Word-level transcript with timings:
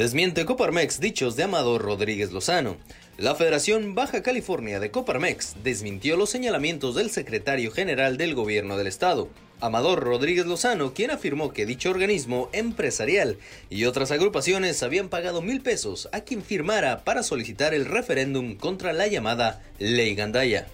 Desmiente 0.00 0.46
Coparmex 0.46 0.98
dichos 0.98 1.36
de 1.36 1.42
Amador 1.42 1.82
Rodríguez 1.82 2.32
Lozano. 2.32 2.78
La 3.18 3.34
Federación 3.34 3.94
Baja 3.94 4.22
California 4.22 4.80
de 4.80 4.90
Coparmex 4.90 5.56
desmintió 5.62 6.16
los 6.16 6.30
señalamientos 6.30 6.94
del 6.94 7.10
secretario 7.10 7.70
general 7.70 8.16
del 8.16 8.34
gobierno 8.34 8.78
del 8.78 8.86
estado, 8.86 9.28
Amador 9.60 10.00
Rodríguez 10.00 10.46
Lozano, 10.46 10.94
quien 10.94 11.10
afirmó 11.10 11.52
que 11.52 11.66
dicho 11.66 11.90
organismo 11.90 12.48
empresarial 12.54 13.36
y 13.68 13.84
otras 13.84 14.10
agrupaciones 14.10 14.82
habían 14.82 15.10
pagado 15.10 15.42
mil 15.42 15.60
pesos 15.60 16.08
a 16.12 16.22
quien 16.22 16.42
firmara 16.42 17.04
para 17.04 17.22
solicitar 17.22 17.74
el 17.74 17.84
referéndum 17.84 18.56
contra 18.56 18.94
la 18.94 19.06
llamada 19.06 19.62
Ley 19.78 20.14
Gandaya. 20.14 20.66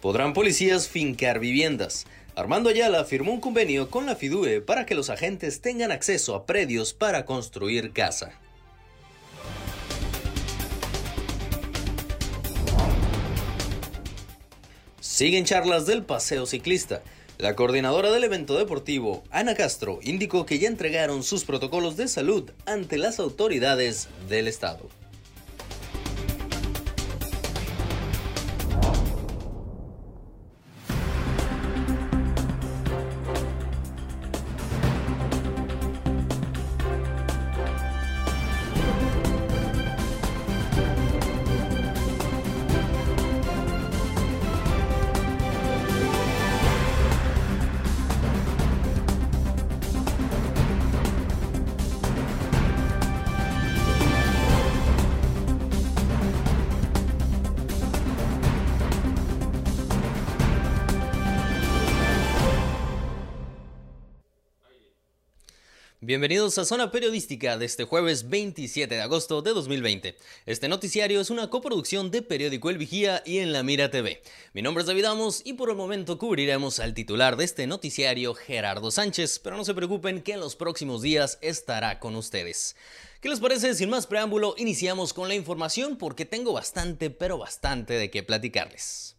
Podrán 0.00 0.32
policías 0.32 0.88
fincar 0.88 1.38
viviendas. 1.38 2.06
Armando 2.38 2.70
Ayala 2.70 3.04
firmó 3.04 3.32
un 3.32 3.40
convenio 3.40 3.90
con 3.90 4.06
la 4.06 4.14
FIDUE 4.14 4.60
para 4.60 4.86
que 4.86 4.94
los 4.94 5.10
agentes 5.10 5.60
tengan 5.60 5.90
acceso 5.90 6.36
a 6.36 6.46
predios 6.46 6.94
para 6.94 7.24
construir 7.24 7.92
casa. 7.92 8.30
Siguen 15.00 15.46
charlas 15.46 15.86
del 15.86 16.04
paseo 16.04 16.46
ciclista. 16.46 17.02
La 17.38 17.56
coordinadora 17.56 18.12
del 18.12 18.22
evento 18.22 18.56
deportivo, 18.56 19.24
Ana 19.32 19.56
Castro, 19.56 19.98
indicó 20.00 20.46
que 20.46 20.60
ya 20.60 20.68
entregaron 20.68 21.24
sus 21.24 21.44
protocolos 21.44 21.96
de 21.96 22.06
salud 22.06 22.52
ante 22.66 22.98
las 22.98 23.18
autoridades 23.18 24.06
del 24.28 24.46
estado. 24.46 24.88
Bienvenidos 66.08 66.56
a 66.56 66.64
Zona 66.64 66.90
Periodística 66.90 67.58
de 67.58 67.66
este 67.66 67.84
jueves 67.84 68.30
27 68.30 68.94
de 68.94 69.02
agosto 69.02 69.42
de 69.42 69.52
2020. 69.52 70.16
Este 70.46 70.66
noticiario 70.66 71.20
es 71.20 71.28
una 71.28 71.50
coproducción 71.50 72.10
de 72.10 72.22
Periódico 72.22 72.70
El 72.70 72.78
Vigía 72.78 73.22
y 73.26 73.40
En 73.40 73.52
La 73.52 73.62
Mira 73.62 73.90
TV. 73.90 74.22
Mi 74.54 74.62
nombre 74.62 74.80
es 74.80 74.86
David 74.86 75.04
Amos 75.04 75.42
y 75.44 75.52
por 75.52 75.68
el 75.68 75.76
momento 75.76 76.16
cubriremos 76.16 76.80
al 76.80 76.94
titular 76.94 77.36
de 77.36 77.44
este 77.44 77.66
noticiario, 77.66 78.32
Gerardo 78.32 78.90
Sánchez, 78.90 79.38
pero 79.38 79.58
no 79.58 79.66
se 79.66 79.74
preocupen 79.74 80.22
que 80.22 80.32
en 80.32 80.40
los 80.40 80.56
próximos 80.56 81.02
días 81.02 81.36
estará 81.42 82.00
con 82.00 82.16
ustedes. 82.16 82.74
¿Qué 83.20 83.28
les 83.28 83.40
parece? 83.40 83.74
Sin 83.74 83.90
más 83.90 84.06
preámbulo, 84.06 84.54
iniciamos 84.56 85.12
con 85.12 85.28
la 85.28 85.34
información 85.34 85.98
porque 85.98 86.24
tengo 86.24 86.54
bastante, 86.54 87.10
pero 87.10 87.36
bastante 87.36 87.92
de 87.92 88.10
qué 88.10 88.22
platicarles. 88.22 89.17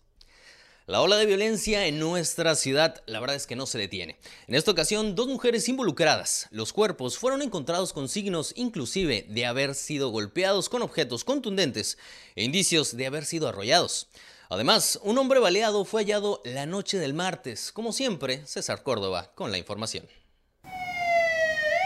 La 0.90 1.02
ola 1.02 1.18
de 1.18 1.28
violencia 1.28 1.86
en 1.86 2.00
nuestra 2.00 2.56
ciudad, 2.56 3.04
la 3.06 3.20
verdad 3.20 3.36
es 3.36 3.46
que 3.46 3.56
no 3.56 3.68
se 3.68 3.78
detiene. 3.78 4.18
En 4.48 4.56
esta 4.56 4.72
ocasión, 4.72 5.14
dos 5.14 5.28
mujeres 5.28 5.70
involucradas. 5.70 6.48
Los 6.50 6.74
cuerpos 6.74 7.16
fueron 7.20 7.44
encontrados 7.44 7.94
con 7.94 8.10
signos 8.10 8.54
inclusive 8.56 9.28
de 9.30 9.46
haber 9.46 9.76
sido 9.76 10.10
golpeados 10.10 10.68
con 10.68 10.82
objetos 10.82 11.24
contundentes 11.24 12.00
e 12.36 12.44
indicios 12.44 12.98
de 12.98 13.06
haber 13.06 13.26
sido 13.26 13.48
arrollados. 13.48 14.08
Además, 14.50 15.00
un 15.04 15.20
hombre 15.20 15.40
baleado 15.40 15.86
fue 15.86 16.02
hallado 16.02 16.42
la 16.44 16.66
noche 16.66 16.98
del 16.98 17.14
martes. 17.14 17.72
Como 17.72 17.94
siempre, 17.94 18.44
César 18.48 18.82
Córdoba 18.82 19.32
con 19.36 19.52
la 19.52 19.60
información. 19.60 20.08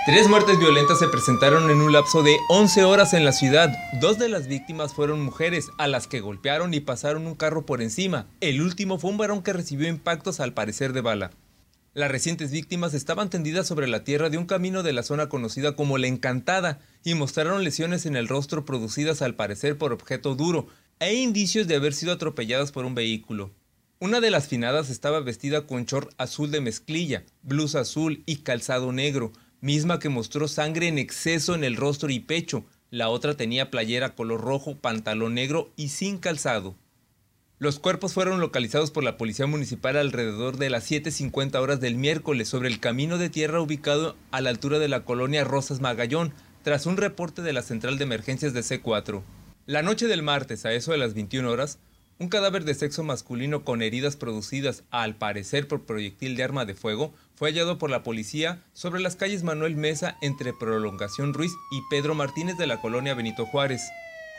Tres 0.06 0.28
muertes 0.28 0.60
violentas 0.60 1.00
se 1.00 1.08
presentaron 1.08 1.72
en 1.72 1.80
un 1.80 1.94
lapso 1.94 2.24
de 2.24 2.38
11 2.50 2.84
horas 2.84 3.14
en 3.14 3.24
la 3.24 3.32
ciudad. 3.32 3.74
Dos 4.02 4.20
de 4.20 4.28
las 4.28 4.50
víctimas 4.50 4.94
fueron 4.94 5.24
mujeres, 5.24 5.70
a 5.78 5.88
las 5.88 6.08
que 6.08 6.20
golpearon 6.20 6.74
y 6.74 6.82
pasaron 6.82 7.26
un 7.26 7.36
carro 7.36 7.66
por 7.66 7.82
encima. 7.82 8.28
El 8.42 8.62
último 8.62 9.00
fue 9.00 9.12
un 9.12 9.18
varón 9.18 9.44
que 9.44 9.54
recibió 9.54 9.88
impactos 9.88 10.42
al 10.42 10.54
parecer 10.54 10.92
de 10.92 11.00
bala. 11.00 11.32
Las 11.94 12.12
recientes 12.12 12.52
víctimas 12.52 12.94
estaban 12.94 13.30
tendidas 13.30 13.66
sobre 13.66 13.88
la 13.88 14.04
tierra 14.04 14.30
de 14.30 14.38
un 14.38 14.46
camino 14.46 14.84
de 14.84 14.92
la 14.92 15.04
zona 15.04 15.30
conocida 15.30 15.78
como 15.78 15.98
La 15.98 16.08
Encantada 16.08 16.82
y 17.06 17.14
mostraron 17.14 17.64
lesiones 17.64 18.06
en 18.06 18.18
el 18.18 18.28
rostro 18.28 18.66
producidas 18.66 19.22
al 19.22 19.36
parecer 19.36 19.78
por 19.78 19.94
objeto 19.94 20.36
duro 20.36 20.68
e 21.00 21.14
indicios 21.14 21.66
de 21.66 21.76
haber 21.76 21.94
sido 21.94 22.12
atropelladas 22.12 22.74
por 22.74 22.84
un 22.84 22.94
vehículo. 22.94 23.52
Una 24.00 24.20
de 24.20 24.32
las 24.32 24.50
finadas 24.50 24.90
estaba 24.90 25.22
vestida 25.22 25.66
con 25.66 25.86
short 25.86 26.12
azul 26.18 26.52
de 26.52 26.60
mezclilla, 26.60 27.24
blusa 27.42 27.80
azul 27.80 28.22
y 28.26 28.40
calzado 28.40 28.92
negro, 28.92 29.32
misma 29.64 29.98
que 29.98 30.10
mostró 30.10 30.50
sangre 30.50 30.90
en 30.90 30.98
exceso 30.98 31.56
en 31.56 31.64
el 31.64 31.78
rostro 31.78 32.10
y 32.10 32.20
pecho. 32.20 32.66
La 32.92 33.08
otra 33.08 33.38
tenía 33.38 33.72
playera 33.72 34.14
color 34.14 34.42
rojo, 34.42 34.76
pantalón 34.76 35.36
negro 35.36 35.72
y 35.78 35.88
sin 35.88 36.18
calzado. 36.18 36.76
Los 37.60 37.80
cuerpos 37.80 38.14
fueron 38.14 38.42
localizados 38.42 38.92
por 38.92 39.06
la 39.06 39.16
Policía 39.16 39.48
Municipal 39.48 39.96
alrededor 39.96 40.58
de 40.58 40.70
las 40.70 40.92
7.50 40.92 41.56
horas 41.62 41.80
del 41.80 41.96
miércoles 41.96 42.50
sobre 42.50 42.68
el 42.68 42.82
camino 42.82 43.18
de 43.18 43.30
tierra 43.30 43.62
ubicado 43.62 44.18
a 44.32 44.42
la 44.42 44.50
altura 44.50 44.80
de 44.80 44.90
la 44.90 45.06
colonia 45.06 45.46
Rosas 45.46 45.80
Magallón, 45.80 46.34
tras 46.64 46.86
un 46.86 46.98
reporte 46.98 47.42
de 47.42 47.54
la 47.54 47.62
Central 47.62 47.98
de 47.98 48.04
Emergencias 48.04 48.52
de 48.54 48.60
C4. 48.60 49.22
La 49.66 49.82
noche 49.82 50.08
del 50.08 50.24
martes, 50.24 50.66
a 50.66 50.74
eso 50.74 50.92
de 50.92 50.98
las 50.98 51.14
21 51.14 51.50
horas, 51.50 51.80
un 52.20 52.28
cadáver 52.28 52.66
de 52.66 52.74
sexo 52.74 53.04
masculino 53.04 53.64
con 53.64 53.82
heridas 53.82 54.18
producidas, 54.18 54.84
al 54.92 55.16
parecer 55.16 55.70
por 55.70 55.84
proyectil 55.84 56.36
de 56.36 56.44
arma 56.44 56.66
de 56.66 56.76
fuego, 56.76 57.14
fue 57.44 57.50
hallado 57.50 57.78
por 57.78 57.90
la 57.90 58.04
policía 58.04 58.64
sobre 58.72 59.02
las 59.02 59.18
calles 59.18 59.44
Manuel 59.44 59.76
Mesa 59.76 60.18
entre 60.22 60.54
Prolongación 60.54 61.34
Ruiz 61.34 61.52
y 61.72 61.82
Pedro 61.90 62.16
Martínez 62.16 62.58
de 62.58 62.68
la 62.68 62.80
colonia 62.80 63.16
Benito 63.16 63.46
Juárez. 63.46 63.82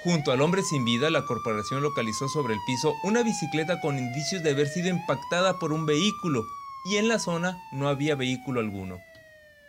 Junto 0.05 0.33
al 0.33 0.41
hombre 0.41 0.63
sin 0.63 0.87
vida, 0.87 1.11
la 1.11 1.27
corporación 1.27 1.83
localizó 1.83 2.31
sobre 2.31 2.55
el 2.55 2.61
piso 2.67 2.95
una 3.03 3.23
bicicleta 3.23 3.83
con 3.83 3.99
indicios 3.99 4.43
de 4.43 4.53
haber 4.53 4.69
sido 4.69 4.89
impactada 4.89 5.59
por 5.59 5.75
un 5.75 5.85
vehículo 5.85 6.47
y 6.87 6.97
en 6.97 7.09
la 7.09 7.19
zona 7.19 7.63
no 7.73 7.89
había 7.91 8.15
vehículo 8.15 8.61
alguno. 8.61 8.99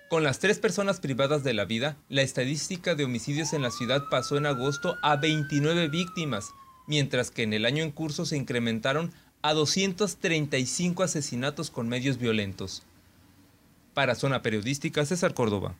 Con 0.09 0.23
las 0.23 0.39
tres 0.39 0.59
personas 0.59 1.01
privadas 1.01 1.43
de 1.43 1.53
la 1.53 1.65
vida, 1.65 1.97
la 2.07 2.21
estadística 2.21 2.95
de 2.95 3.03
homicidios 3.03 3.51
en 3.51 3.63
la 3.63 3.71
ciudad 3.71 4.05
pasó 4.09 4.37
en 4.37 4.45
agosto 4.45 4.95
a 5.03 5.17
29 5.17 5.89
víctimas, 5.89 6.53
mientras 6.87 7.31
que 7.31 7.43
en 7.43 7.51
el 7.51 7.65
año 7.65 7.83
en 7.83 7.91
curso 7.91 8.25
se 8.25 8.37
incrementaron 8.37 9.11
a 9.41 9.53
235 9.53 11.03
asesinatos 11.03 11.69
con 11.69 11.89
medios 11.89 12.17
violentos. 12.17 12.83
Para 13.95 14.13
Zona 14.13 14.41
Periodística, 14.41 15.05
César 15.05 15.33
Córdoba. 15.33 15.79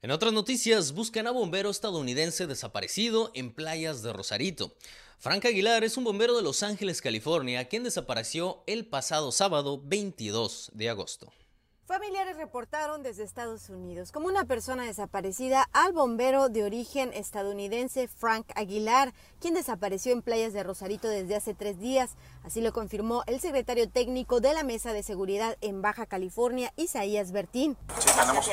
En 0.00 0.10
otras 0.10 0.32
noticias, 0.32 0.92
buscan 0.92 1.26
a 1.26 1.32
bombero 1.32 1.68
estadounidense 1.68 2.46
desaparecido 2.46 3.30
en 3.34 3.52
playas 3.52 4.02
de 4.02 4.14
Rosarito. 4.14 4.74
Frank 5.18 5.44
Aguilar 5.44 5.84
es 5.84 5.98
un 5.98 6.04
bombero 6.04 6.34
de 6.34 6.42
Los 6.42 6.62
Ángeles, 6.62 7.02
California, 7.02 7.68
quien 7.68 7.84
desapareció 7.84 8.64
el 8.66 8.86
pasado 8.86 9.32
sábado 9.32 9.82
22 9.84 10.70
de 10.72 10.88
agosto. 10.88 11.30
Familiares 11.90 12.36
reportaron 12.36 13.02
desde 13.02 13.24
Estados 13.24 13.68
Unidos 13.68 14.12
como 14.12 14.28
una 14.28 14.44
persona 14.44 14.84
desaparecida 14.84 15.68
al 15.72 15.92
bombero 15.92 16.48
de 16.48 16.62
origen 16.62 17.12
estadounidense 17.12 18.06
Frank 18.06 18.46
Aguilar, 18.54 19.12
quien 19.40 19.54
desapareció 19.54 20.12
en 20.12 20.22
playas 20.22 20.52
de 20.52 20.62
Rosarito 20.62 21.08
desde 21.08 21.34
hace 21.34 21.52
tres 21.52 21.80
días. 21.80 22.12
Así 22.44 22.60
lo 22.60 22.72
confirmó 22.72 23.24
el 23.26 23.40
secretario 23.40 23.90
técnico 23.90 24.38
de 24.38 24.54
la 24.54 24.62
Mesa 24.62 24.92
de 24.92 25.02
Seguridad 25.02 25.56
en 25.62 25.82
Baja 25.82 26.06
California, 26.06 26.72
Isaías 26.76 27.32
Bertín. 27.32 27.76
Sí, 27.98 28.08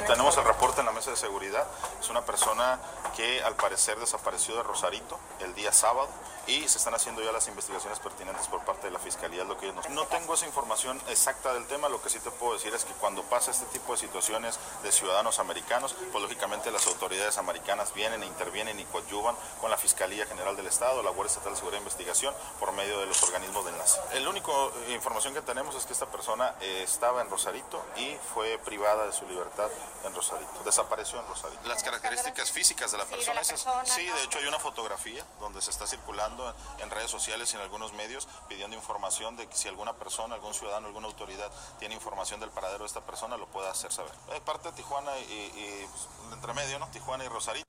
tenemos, 0.07 0.35
el 0.35 0.43
reporte 0.43 0.79
en 0.79 0.87
la 0.87 0.93
Mesa 0.93 1.11
de 1.11 1.17
Seguridad. 1.17 1.67
Es 2.01 2.09
una 2.09 2.25
persona 2.25 2.79
que 3.15 3.43
al 3.43 3.55
parecer 3.55 3.99
desapareció 3.99 4.55
de 4.55 4.63
Rosarito 4.63 5.19
el 5.41 5.53
día 5.53 5.71
sábado 5.71 6.09
y 6.47 6.67
se 6.67 6.77
están 6.77 6.95
haciendo 6.95 7.21
ya 7.21 7.31
las 7.31 7.47
investigaciones 7.47 7.99
pertinentes 7.99 8.47
por 8.47 8.63
parte 8.63 8.87
de 8.87 8.91
la 8.91 8.99
Fiscalía. 8.99 9.43
lo 9.43 9.57
que 9.57 9.71
nos... 9.73 9.89
No 9.89 10.05
tengo 10.05 10.33
esa 10.33 10.45
información 10.45 10.99
exacta 11.09 11.53
del 11.53 11.67
tema, 11.67 11.89
lo 11.89 12.01
que 12.01 12.09
sí 12.09 12.19
te 12.19 12.31
puedo 12.31 12.53
decir 12.53 12.73
es 12.73 12.85
que 12.85 12.93
cuando 12.93 13.23
pasa 13.23 13.51
este 13.51 13.65
tipo 13.65 13.91
de 13.91 13.99
situaciones 13.99 14.57
de 14.81 14.91
ciudadanos 14.91 15.39
americanos, 15.39 15.95
pues 16.11 16.21
lógicamente 16.21 16.71
las 16.71 16.87
autoridades 16.87 17.37
americanas 17.37 17.93
vienen 17.93 18.23
e 18.23 18.25
intervienen 18.25 18.79
y 18.79 18.85
coadyuvan 18.85 19.35
con 19.59 19.69
la 19.69 19.77
Fiscalía 19.77 20.25
General 20.25 20.55
del 20.55 20.67
Estado, 20.67 21.03
la 21.03 21.11
Guardia 21.11 21.31
Estatal 21.31 21.51
de 21.51 21.57
Seguridad 21.57 21.79
e 21.79 21.83
Investigación, 21.83 22.33
por 22.59 22.71
medio 22.71 22.99
de 22.99 23.05
los 23.05 23.21
organismos 23.23 23.65
de 23.65 23.71
enlace. 23.71 23.99
El 24.13 24.27
único 24.27 24.71
eh, 24.87 24.93
información 24.93 25.33
que 25.33 25.41
tenemos 25.41 25.75
es 25.75 25.85
que 25.85 25.93
esta 25.93 26.05
persona 26.05 26.55
eh, 26.61 26.83
estaba 26.83 27.21
en 27.21 27.29
Rosarito 27.29 27.83
y 27.97 28.17
fue 28.33 28.57
privada 28.59 29.05
de 29.05 29.11
su 29.11 29.27
libertad 29.27 29.69
en 30.05 30.15
Rosarito. 30.15 30.51
Desapareció 30.63 31.19
en 31.19 31.27
Rosarito. 31.27 31.67
Las 31.67 31.83
características 31.83 32.51
físicas 32.51 32.91
de 32.91 32.97
la 32.99 33.05
persona, 33.05 33.43
sí, 33.43 34.05
de 34.05 34.23
hecho 34.23 34.39
hay 34.39 34.45
una 34.45 34.59
fotografía 34.59 35.25
donde 35.39 35.61
se 35.61 35.71
está 35.71 35.85
circulando 35.85 36.36
en 36.79 36.89
redes 36.89 37.11
sociales 37.11 37.51
y 37.53 37.55
en 37.55 37.61
algunos 37.61 37.93
medios 37.93 38.27
pidiendo 38.47 38.75
información 38.75 39.35
de 39.35 39.47
que 39.47 39.55
si 39.55 39.67
alguna 39.67 39.93
persona, 39.93 40.35
algún 40.35 40.53
ciudadano, 40.53 40.87
alguna 40.87 41.07
autoridad 41.07 41.51
tiene 41.79 41.95
información 41.95 42.39
del 42.39 42.49
paradero 42.49 42.79
de 42.79 42.87
esta 42.87 43.01
persona, 43.01 43.37
lo 43.37 43.47
pueda 43.47 43.71
hacer 43.71 43.91
saber. 43.91 44.11
Es 44.33 44.41
parte 44.41 44.69
de 44.69 44.75
Tijuana 44.75 45.11
y, 45.19 45.23
y 45.23 45.87
pues, 45.89 46.33
entre 46.33 46.53
medio, 46.53 46.79
¿no? 46.79 46.87
Tijuana 46.87 47.25
y 47.25 47.27
Rosarito. 47.27 47.67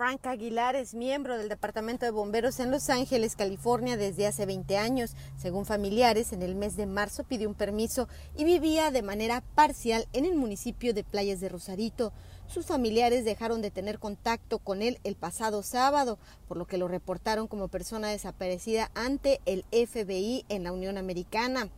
Frank 0.00 0.26
Aguilar 0.26 0.76
es 0.76 0.94
miembro 0.94 1.36
del 1.36 1.50
Departamento 1.50 2.06
de 2.06 2.10
Bomberos 2.10 2.58
en 2.58 2.70
Los 2.70 2.88
Ángeles, 2.88 3.36
California, 3.36 3.98
desde 3.98 4.26
hace 4.26 4.46
20 4.46 4.78
años. 4.78 5.14
Según 5.36 5.66
familiares, 5.66 6.32
en 6.32 6.40
el 6.40 6.54
mes 6.54 6.74
de 6.78 6.86
marzo 6.86 7.22
pidió 7.22 7.46
un 7.46 7.54
permiso 7.54 8.08
y 8.34 8.44
vivía 8.44 8.90
de 8.90 9.02
manera 9.02 9.42
parcial 9.54 10.08
en 10.14 10.24
el 10.24 10.36
municipio 10.36 10.94
de 10.94 11.04
Playas 11.04 11.40
de 11.40 11.50
Rosarito. 11.50 12.14
Sus 12.52 12.66
familiares 12.66 13.24
dejaron 13.24 13.62
de 13.62 13.70
tener 13.70 14.00
contacto 14.00 14.58
con 14.58 14.82
él 14.82 14.98
el 15.04 15.14
pasado 15.14 15.62
sábado, 15.62 16.18
por 16.48 16.56
lo 16.56 16.66
que 16.66 16.78
lo 16.78 16.88
reportaron 16.88 17.46
como 17.46 17.68
persona 17.68 18.08
desaparecida 18.08 18.90
ante 18.96 19.40
el 19.46 19.64
FBI 19.70 20.46
en 20.48 20.64
la 20.64 20.72
Unión 20.72 20.98
Americana 20.98 21.68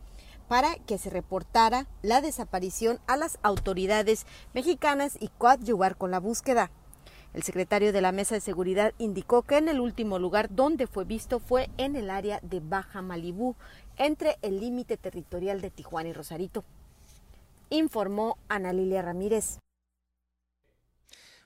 para 0.47 0.73
que 0.87 0.97
se 0.97 1.11
reportara 1.11 1.85
la 2.01 2.21
desaparición 2.21 2.99
a 3.05 3.17
las 3.17 3.37
autoridades 3.43 4.25
mexicanas 4.55 5.15
y 5.19 5.27
coadyuvar 5.27 5.95
con 5.95 6.09
la 6.09 6.19
búsqueda. 6.19 6.71
El 7.35 7.43
secretario 7.43 7.93
de 7.93 8.01
la 8.01 8.11
Mesa 8.11 8.33
de 8.33 8.41
Seguridad 8.41 8.93
indicó 8.97 9.43
que 9.43 9.57
en 9.57 9.69
el 9.69 9.79
último 9.79 10.17
lugar 10.17 10.55
donde 10.55 10.87
fue 10.87 11.05
visto 11.05 11.39
fue 11.39 11.69
en 11.77 11.95
el 11.95 12.09
área 12.09 12.39
de 12.41 12.61
Baja 12.61 13.03
Malibú, 13.03 13.55
entre 13.97 14.37
el 14.41 14.59
límite 14.59 14.97
territorial 14.97 15.61
de 15.61 15.69
Tijuana 15.69 16.09
y 16.09 16.13
Rosarito. 16.13 16.63
Informó 17.69 18.37
Ana 18.49 18.73
Lilia 18.73 19.03
Ramírez. 19.03 19.59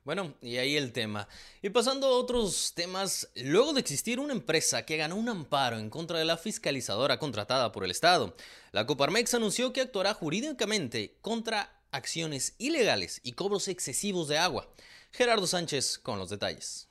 Bueno, 0.08 0.36
y 0.40 0.56
ahí 0.56 0.78
el 0.78 0.94
tema. 0.94 1.28
Y 1.62 1.70
pasando 1.70 2.08
a 2.08 2.12
otros 2.12 2.72
temas, 2.74 3.28
luego 3.36 3.74
de 3.74 3.82
existir 3.82 4.22
una 4.22 4.32
empresa 4.32 4.84
que 4.84 4.96
ganó 4.96 5.18
un 5.18 5.28
amparo 5.28 5.80
en 5.80 5.90
contra 5.90 6.18
de 6.18 6.24
la 6.24 6.38
fiscalizadora 6.38 7.20
contratada 7.20 7.74
por 7.74 7.84
el 7.84 7.92
Estado, 7.92 8.34
la 8.72 8.86
Coparmex 8.86 9.34
anunció 9.34 9.74
que 9.74 9.82
actuará 9.82 10.14
jurídicamente 10.14 11.18
contra 11.20 11.82
acciones 11.92 12.56
ilegales 12.58 13.20
y 13.22 13.34
cobros 13.34 13.68
excesivos 13.68 14.30
de 14.30 14.38
agua. 14.38 14.70
Gerardo 15.12 15.46
Sánchez 15.46 15.98
con 15.98 16.20
los 16.20 16.30
detalles. 16.30 16.88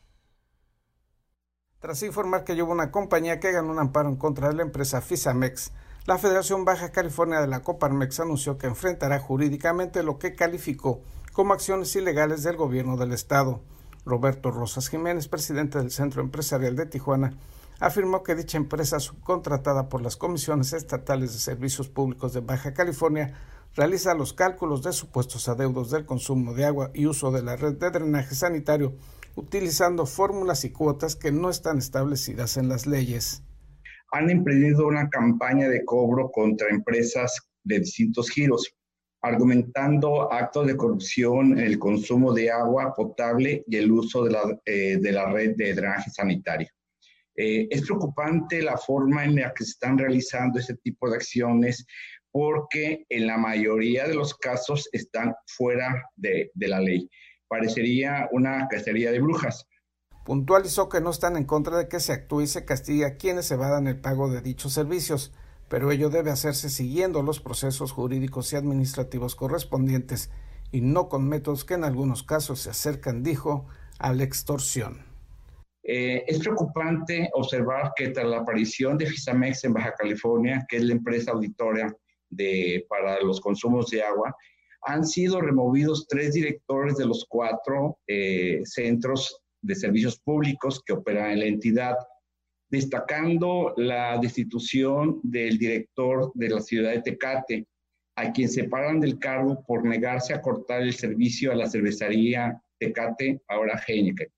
Tras 1.81 2.03
informar 2.03 2.45
que 2.45 2.53
hubo 2.62 2.73
una 2.73 2.91
compañía 2.91 3.41
que 3.41 3.51
ganó 3.51 3.71
un 3.71 3.79
amparo 3.79 4.11
en 4.11 4.17
contra 4.17 4.49
de 4.49 4.57
la 4.57 4.62
empresa 4.62 5.01
Fisamex, 5.01 5.73
la 6.05 6.19
Federación 6.19 6.67
Baja 6.67 6.93
California 6.93 7.41
de 7.41 7.47
la 7.47 7.62
Coparmex 7.62 8.21
anunció 8.21 8.59
que 8.59 8.67
enfrentará 8.67 9.19
jurídicamente 9.21 10.03
lo 10.03 10.19
que 10.19 10.35
calificó 10.35 11.01
como 11.37 11.53
acciones 11.53 11.94
ilegales 11.94 12.44
del 12.44 12.56
gobierno 12.56 12.97
del 12.97 13.12
estado. 13.12 13.61
Roberto 14.06 14.50
Rosas 14.50 14.88
Jiménez, 14.88 15.29
presidente 15.29 15.77
del 15.77 15.91
Centro 15.91 16.23
Empresarial 16.23 16.77
de 16.77 16.87
Tijuana, 16.87 17.35
afirmó 17.79 18.23
que 18.23 18.35
dicha 18.35 18.56
empresa 18.56 19.00
subcontratada 19.00 19.91
por 19.91 20.00
las 20.00 20.17
comisiones 20.17 20.73
estatales 20.73 21.35
de 21.35 21.38
servicios 21.38 21.91
públicos 21.91 22.33
de 22.33 22.41
Baja 22.41 22.73
California 22.73 23.35
realiza 23.75 24.15
los 24.15 24.33
cálculos 24.33 24.83
de 24.83 24.94
supuestos 24.94 25.47
adeudos 25.50 25.91
del 25.91 26.06
consumo 26.06 26.55
de 26.55 26.65
agua 26.65 26.91
y 26.94 27.05
uso 27.05 27.31
de 27.31 27.43
la 27.43 27.56
red 27.56 27.75
de 27.75 27.91
drenaje 27.91 28.35
sanitario 28.35 28.94
utilizando 29.35 30.06
fórmulas 30.06 30.65
y 30.65 30.71
cuotas 30.71 31.17
que 31.17 31.33
no 31.33 31.50
están 31.50 31.77
establecidas 31.77 32.56
en 32.56 32.71
las 32.71 32.87
leyes. 32.87 33.43
Han 34.12 34.31
emprendido 34.31 34.87
una 34.87 35.06
campaña 35.11 35.69
de 35.69 35.85
cobro 35.85 36.31
contra 36.31 36.71
empresas 36.71 37.47
de 37.62 37.81
distintos 37.81 38.31
giros, 38.31 38.75
argumentando 39.23 40.33
actos 40.33 40.67
de 40.67 40.77
corrupción 40.77 41.59
el 41.59 41.79
consumo 41.79 42.33
de 42.33 42.51
agua 42.51 42.95
potable 42.95 43.65
y 43.67 43.77
el 43.77 43.91
uso 43.91 44.25
de 44.25 44.31
la, 44.31 44.61
eh, 44.65 44.99
de 45.01 45.13
la 45.13 45.31
red 45.31 45.57
de 45.57 45.75
drenaje 45.75 46.11
sanitario. 46.11 46.69
Eh, 47.37 47.69
es 47.71 47.83
preocupante 47.83 48.63
la 48.63 48.79
forma 48.79 49.25
en 49.25 49.37
la 49.37 49.53
que 49.53 49.65
se 49.65 49.73
están 49.73 49.99
realizando 49.99 50.59
este 50.59 50.75
tipo 50.77 51.11
de 51.11 51.17
acciones 51.17 51.87
porque 52.31 53.07
en 53.09 53.27
la 53.27 53.39
mayoría 53.39 54.07
de 54.07 54.15
los 54.15 54.35
casos 54.35 54.89
están 54.93 55.35
fuera 55.47 56.05
de, 56.17 56.51
la 56.55 56.81
ley. 56.81 57.09
Parecería 57.49 58.29
una 58.33 58.69
cacería 58.69 59.11
de 59.11 59.21
brujas. 59.21 59.67
Puntualizó 60.25 60.89
que 60.89 61.01
no 61.01 61.11
están 61.11 61.37
en 61.37 61.45
contra 61.45 61.79
de 61.79 61.89
que 61.89 62.01
se 62.01 62.12
actúe 62.12 62.43
y 62.43 62.47
se 62.47 62.65
castigue 62.65 63.07
a 63.07 63.17
quienes 63.17 63.47
se 63.47 63.57
vadan 63.57 63.87
el 63.87 64.01
pago 64.01 64.31
de 64.31 64.43
dichos 64.43 64.73
servicios, 64.73 65.33
pero 65.69 65.91
ello 65.91 66.11
debe 66.11 66.31
hacerse 66.31 66.71
siguiendo 66.71 67.23
los 67.23 67.41
procesos 67.41 67.93
jurídicos 67.93 68.53
y 68.53 68.57
administrativos 68.57 69.35
correspondientes 69.35 70.31
y 70.73 70.81
no 70.81 71.09
con 71.09 71.29
métodos 71.29 71.65
que 71.65 71.75
en 71.75 71.85
algunos 71.85 72.23
casos 72.23 72.61
se 72.61 72.71
acercan, 72.71 73.23
dijo, 73.23 73.67
a 73.99 74.13
la 74.13 74.25
extorsión. 74.25 75.05
Eh, 75.83 76.25
es 76.27 76.41
preocupante 76.41 77.31
observar 77.35 77.93
que 77.95 78.09
tras 78.09 78.27
la 78.27 78.39
aparición 78.39 78.99
de 78.99 79.07
Fisamex 79.07 79.65
en 79.65 79.73
Baja 79.73 79.95
California, 79.97 80.67
que 80.69 80.79
es 80.79 80.83
la 80.83 80.95
empresa 80.95 81.31
auditoria 81.31 81.95
de, 82.29 82.85
para 82.89 83.21
los 83.21 83.41
consumos 83.41 83.91
de 83.91 84.03
agua, 84.03 84.35
han 84.83 85.07
sido 85.07 85.41
removidos 85.41 86.07
tres 86.09 86.35
directores 86.35 86.97
de 86.97 87.07
los 87.07 87.25
cuatro 87.29 87.99
eh, 88.07 88.61
centros 88.65 89.43
de 89.62 89.75
servicios 89.75 90.19
públicos 90.19 90.83
que 90.85 90.93
operan 90.93 91.33
en 91.33 91.41
la 91.41 91.47
entidad, 91.47 91.97
destacando 92.76 93.73
la 93.76 94.19
destitución 94.19 95.19
del 95.23 95.56
director 95.56 96.31
de 96.34 96.49
la 96.50 96.61
ciudad 96.61 96.90
de 96.90 97.00
Tecate, 97.00 97.67
a 98.17 98.32
quien 98.32 98.50
separan 98.50 99.00
del 99.00 99.19
cargo 99.19 99.64
por 99.67 99.84
negarse 99.84 100.34
a 100.34 100.43
cortar 100.43 100.82
el 100.82 100.93
servicio 100.93 101.52
a 101.52 101.55
la 101.55 101.69
cervecería 101.69 102.62
Tecate, 102.78 103.40
ahora 103.49 103.81
Heineken. 103.87 104.28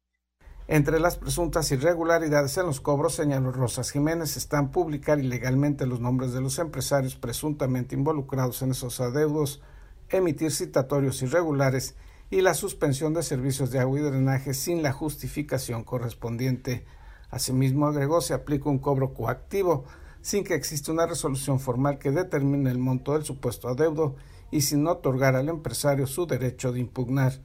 Entre 0.68 1.00
las 1.00 1.16
presuntas 1.16 1.72
irregularidades 1.72 2.56
en 2.58 2.66
los 2.66 2.80
cobros, 2.80 3.14
señaló 3.14 3.50
Rosas 3.50 3.90
Jiménez, 3.90 4.36
están 4.36 4.70
publicar 4.70 5.18
ilegalmente 5.18 5.86
los 5.86 6.00
nombres 6.00 6.32
de 6.32 6.40
los 6.40 6.58
empresarios 6.58 7.16
presuntamente 7.16 7.96
involucrados 7.96 8.62
en 8.62 8.70
esos 8.70 9.00
adeudos, 9.00 9.62
emitir 10.10 10.52
citatorios 10.52 11.22
irregulares 11.22 11.96
y 12.30 12.42
la 12.42 12.54
suspensión 12.54 13.14
de 13.14 13.22
servicios 13.22 13.72
de 13.72 13.80
agua 13.80 13.98
y 13.98 14.02
drenaje 14.02 14.54
sin 14.54 14.82
la 14.82 14.92
justificación 14.92 15.82
correspondiente. 15.82 16.84
Asimismo, 17.30 17.86
agregó, 17.86 18.20
se 18.20 18.34
aplica 18.34 18.70
un 18.70 18.78
cobro 18.78 19.12
coactivo 19.14 19.84
sin 20.20 20.44
que 20.44 20.54
exista 20.54 20.92
una 20.92 21.06
resolución 21.06 21.60
formal 21.60 21.98
que 21.98 22.10
determine 22.10 22.70
el 22.70 22.78
monto 22.78 23.12
del 23.12 23.24
supuesto 23.24 23.68
adeudo 23.68 24.16
y 24.50 24.62
sin 24.62 24.86
otorgar 24.86 25.36
al 25.36 25.48
empresario 25.48 26.06
su 26.06 26.26
derecho 26.26 26.72
de 26.72 26.80
impugnar. 26.80 27.40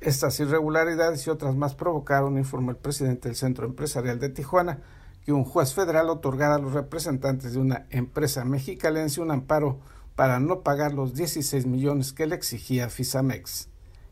Estas 0.00 0.40
irregularidades 0.40 1.26
y 1.26 1.30
otras 1.30 1.54
más 1.54 1.74
provocaron, 1.74 2.38
informó 2.38 2.70
el 2.70 2.76
presidente 2.76 3.28
del 3.28 3.36
Centro 3.36 3.66
Empresarial 3.66 4.18
de 4.18 4.28
Tijuana, 4.28 4.80
que 5.24 5.32
un 5.32 5.44
juez 5.44 5.74
federal 5.74 6.10
otorgara 6.10 6.56
a 6.56 6.58
los 6.58 6.72
representantes 6.72 7.52
de 7.52 7.60
una 7.60 7.86
empresa 7.90 8.44
mexicalense 8.44 9.20
un 9.20 9.30
amparo 9.30 9.78
para 10.16 10.40
no 10.40 10.62
pagar 10.62 10.92
los 10.92 11.14
16 11.14 11.66
millones 11.66 12.12
que 12.12 12.26
le 12.26 12.34
exigía 12.34 12.88
Fisamex. 12.88 13.68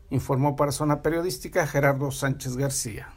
Informó 0.09 0.55
para 0.55 0.71
Zona 0.71 1.01
Periodística 1.01 1.67
Gerardo 1.67 2.11
Sánchez 2.11 2.55
García. 2.57 3.09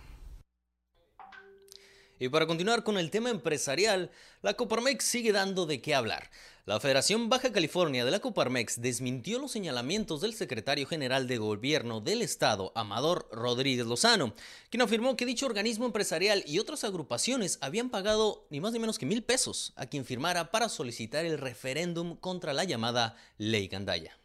Y 2.25 2.31
para 2.31 2.47
continuar 2.47 2.85
con 2.85 2.97
el 2.97 3.11
tema 3.11 3.29
empresarial, 3.29 4.11
la 4.41 4.55
Coparmex 4.55 5.05
sigue 5.05 5.31
dando 5.31 5.67
de 5.67 5.83
qué 5.83 5.95
hablar. 5.95 6.31
La 6.65 6.81
Federación 6.81 7.29
Baja 7.29 7.53
California 7.53 8.03
de 8.03 8.11
la 8.11 8.21
Coparmex 8.21 8.81
desmintió 8.81 9.39
los 9.39 9.53
señalamientos 9.53 10.23
del 10.23 10.33
secretario 10.33 10.87
general 10.87 11.29
de 11.29 11.37
gobierno 11.37 12.01
del 12.01 12.23
estado, 12.23 12.73
Amador 12.77 13.29
Rodríguez 13.31 13.85
Lozano, 13.85 14.33
quien 14.71 14.81
afirmó 14.81 15.19
que 15.19 15.27
dicho 15.27 15.45
organismo 15.45 15.85
empresarial 15.85 16.43
y 16.47 16.61
otras 16.61 16.85
agrupaciones 16.85 17.59
habían 17.61 17.91
pagado 17.91 18.47
ni 18.49 18.59
más 18.59 18.73
ni 18.73 18.79
menos 18.79 18.99
que 18.99 19.05
mil 19.05 19.23
pesos 19.23 19.75
a 19.77 19.85
quien 19.85 20.07
firmara 20.07 20.51
para 20.51 20.71
solicitar 20.71 21.27
el 21.27 21.37
referéndum 21.37 22.17
contra 22.17 22.55
la 22.55 22.65
llamada 22.65 23.19
Ley 23.37 23.69
Gandaya. 23.69 24.17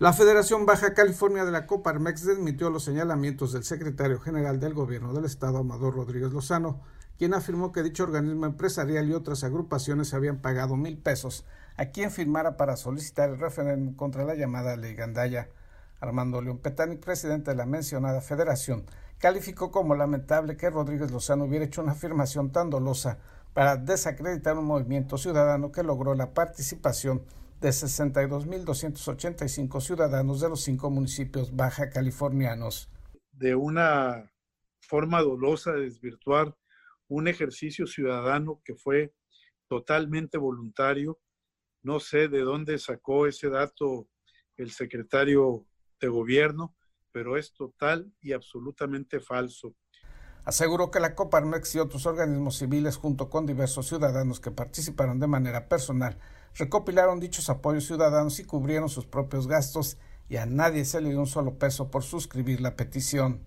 La 0.00 0.14
Federación 0.14 0.64
Baja 0.64 0.94
California 0.94 1.44
de 1.44 1.50
la 1.50 1.66
Coparmex 1.66 2.24
desmintió 2.24 2.70
los 2.70 2.84
señalamientos 2.84 3.52
del 3.52 3.64
secretario 3.64 4.18
general 4.18 4.58
del 4.58 4.72
gobierno 4.72 5.12
del 5.12 5.26
estado, 5.26 5.58
Amador 5.58 5.94
Rodríguez 5.94 6.32
Lozano, 6.32 6.80
quien 7.18 7.34
afirmó 7.34 7.70
que 7.70 7.82
dicho 7.82 8.04
organismo 8.04 8.46
empresarial 8.46 9.10
y 9.10 9.12
otras 9.12 9.44
agrupaciones 9.44 10.14
habían 10.14 10.38
pagado 10.38 10.74
mil 10.78 10.96
pesos 10.96 11.44
a 11.76 11.90
quien 11.90 12.10
firmara 12.10 12.56
para 12.56 12.78
solicitar 12.78 13.28
el 13.28 13.38
referéndum 13.38 13.94
contra 13.94 14.24
la 14.24 14.36
llamada 14.36 14.74
ley 14.74 14.94
Gandaya. 14.94 15.50
Armando 16.00 16.40
León 16.40 16.56
Petani, 16.56 16.96
presidente 16.96 17.50
de 17.50 17.58
la 17.58 17.66
mencionada 17.66 18.22
federación, 18.22 18.86
calificó 19.18 19.70
como 19.70 19.94
lamentable 19.94 20.56
que 20.56 20.70
Rodríguez 20.70 21.10
Lozano 21.10 21.44
hubiera 21.44 21.66
hecho 21.66 21.82
una 21.82 21.92
afirmación 21.92 22.52
tan 22.52 22.70
dolosa 22.70 23.18
para 23.52 23.76
desacreditar 23.76 24.56
un 24.56 24.64
movimiento 24.64 25.18
ciudadano 25.18 25.70
que 25.72 25.82
logró 25.82 26.14
la 26.14 26.32
participación 26.32 27.20
de 27.60 27.68
62.285 27.68 29.80
ciudadanos 29.80 30.40
de 30.40 30.48
los 30.48 30.62
cinco 30.62 30.90
municipios 30.90 31.54
baja 31.54 31.90
californianos. 31.90 32.90
De 33.32 33.54
una 33.54 34.32
forma 34.80 35.20
dolosa 35.20 35.70
de 35.72 35.82
desvirtuar 35.82 36.56
un 37.08 37.28
ejercicio 37.28 37.86
ciudadano 37.86 38.62
que 38.64 38.74
fue 38.74 39.14
totalmente 39.68 40.38
voluntario. 40.38 41.20
No 41.82 42.00
sé 42.00 42.28
de 42.28 42.40
dónde 42.40 42.78
sacó 42.78 43.26
ese 43.26 43.50
dato 43.50 44.08
el 44.56 44.70
secretario 44.70 45.66
de 46.00 46.08
gobierno, 46.08 46.74
pero 47.12 47.36
es 47.36 47.52
total 47.52 48.10
y 48.20 48.32
absolutamente 48.32 49.20
falso. 49.20 49.76
Aseguró 50.44 50.90
que 50.90 51.00
la 51.00 51.14
Coparmex 51.14 51.74
y 51.74 51.78
otros 51.78 52.06
organismos 52.06 52.56
civiles, 52.56 52.96
junto 52.96 53.28
con 53.28 53.46
diversos 53.46 53.86
ciudadanos 53.86 54.40
que 54.40 54.50
participaron 54.50 55.20
de 55.20 55.26
manera 55.26 55.68
personal, 55.68 56.18
recopilaron 56.54 57.20
dichos 57.20 57.50
apoyos 57.50 57.84
ciudadanos 57.86 58.38
y 58.40 58.44
cubrieron 58.44 58.88
sus 58.88 59.06
propios 59.06 59.46
gastos 59.46 59.98
y 60.28 60.36
a 60.36 60.46
nadie 60.46 60.84
se 60.84 61.00
le 61.00 61.10
dio 61.10 61.20
un 61.20 61.26
solo 61.26 61.58
peso 61.58 61.90
por 61.90 62.02
suscribir 62.02 62.60
la 62.60 62.76
petición. 62.76 63.44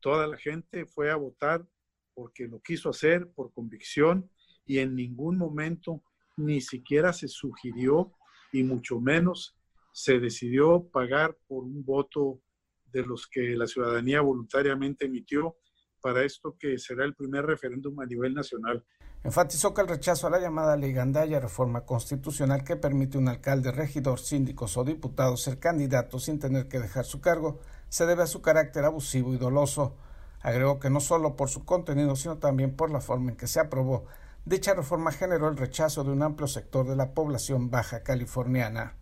Toda 0.00 0.26
la 0.26 0.36
gente 0.36 0.86
fue 0.86 1.10
a 1.10 1.16
votar 1.16 1.66
porque 2.14 2.48
lo 2.48 2.60
quiso 2.60 2.90
hacer 2.90 3.30
por 3.32 3.52
convicción 3.52 4.30
y 4.66 4.78
en 4.78 4.94
ningún 4.94 5.38
momento 5.38 6.02
ni 6.36 6.60
siquiera 6.60 7.12
se 7.12 7.28
sugirió 7.28 8.12
y 8.52 8.62
mucho 8.62 9.00
menos 9.00 9.56
se 9.92 10.18
decidió 10.18 10.88
pagar 10.92 11.36
por 11.46 11.64
un 11.64 11.84
voto 11.84 12.40
de 12.86 13.04
los 13.04 13.26
que 13.26 13.56
la 13.56 13.66
ciudadanía 13.66 14.20
voluntariamente 14.20 15.06
emitió 15.06 15.56
para 16.00 16.24
esto 16.24 16.56
que 16.58 16.78
será 16.78 17.04
el 17.04 17.14
primer 17.14 17.44
referéndum 17.44 17.98
a 18.00 18.06
nivel 18.06 18.34
nacional. 18.34 18.84
Enfatizó 19.24 19.74
que 19.74 19.80
el 19.80 19.88
rechazo 19.88 20.28
a 20.28 20.30
la 20.30 20.38
llamada 20.38 20.76
ley 20.76 20.92
Gandaya, 20.92 21.40
reforma 21.40 21.80
constitucional 21.80 22.62
que 22.62 22.76
permite 22.76 23.18
un 23.18 23.28
alcalde, 23.28 23.72
regidor, 23.72 24.20
síndicos 24.20 24.76
o 24.76 24.84
diputados 24.84 25.42
ser 25.42 25.58
candidatos 25.58 26.24
sin 26.24 26.38
tener 26.38 26.68
que 26.68 26.78
dejar 26.78 27.04
su 27.04 27.20
cargo, 27.20 27.58
se 27.88 28.06
debe 28.06 28.22
a 28.22 28.28
su 28.28 28.42
carácter 28.42 28.84
abusivo 28.84 29.34
y 29.34 29.38
doloso. 29.38 29.96
Agregó 30.40 30.78
que 30.78 30.88
no 30.88 31.00
solo 31.00 31.34
por 31.34 31.50
su 31.50 31.64
contenido, 31.64 32.14
sino 32.14 32.38
también 32.38 32.76
por 32.76 32.90
la 32.90 33.00
forma 33.00 33.32
en 33.32 33.36
que 33.36 33.48
se 33.48 33.58
aprobó, 33.58 34.06
dicha 34.44 34.72
reforma 34.72 35.10
generó 35.10 35.48
el 35.48 35.56
rechazo 35.56 36.04
de 36.04 36.10
un 36.10 36.22
amplio 36.22 36.46
sector 36.46 36.86
de 36.86 36.94
la 36.94 37.10
población 37.10 37.70
baja 37.70 38.04
californiana. 38.04 38.94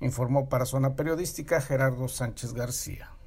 Informó 0.00 0.48
para 0.48 0.64
Zona 0.64 0.96
Periodística 0.96 1.60
Gerardo 1.60 2.08
Sánchez 2.08 2.54
García. 2.54 3.17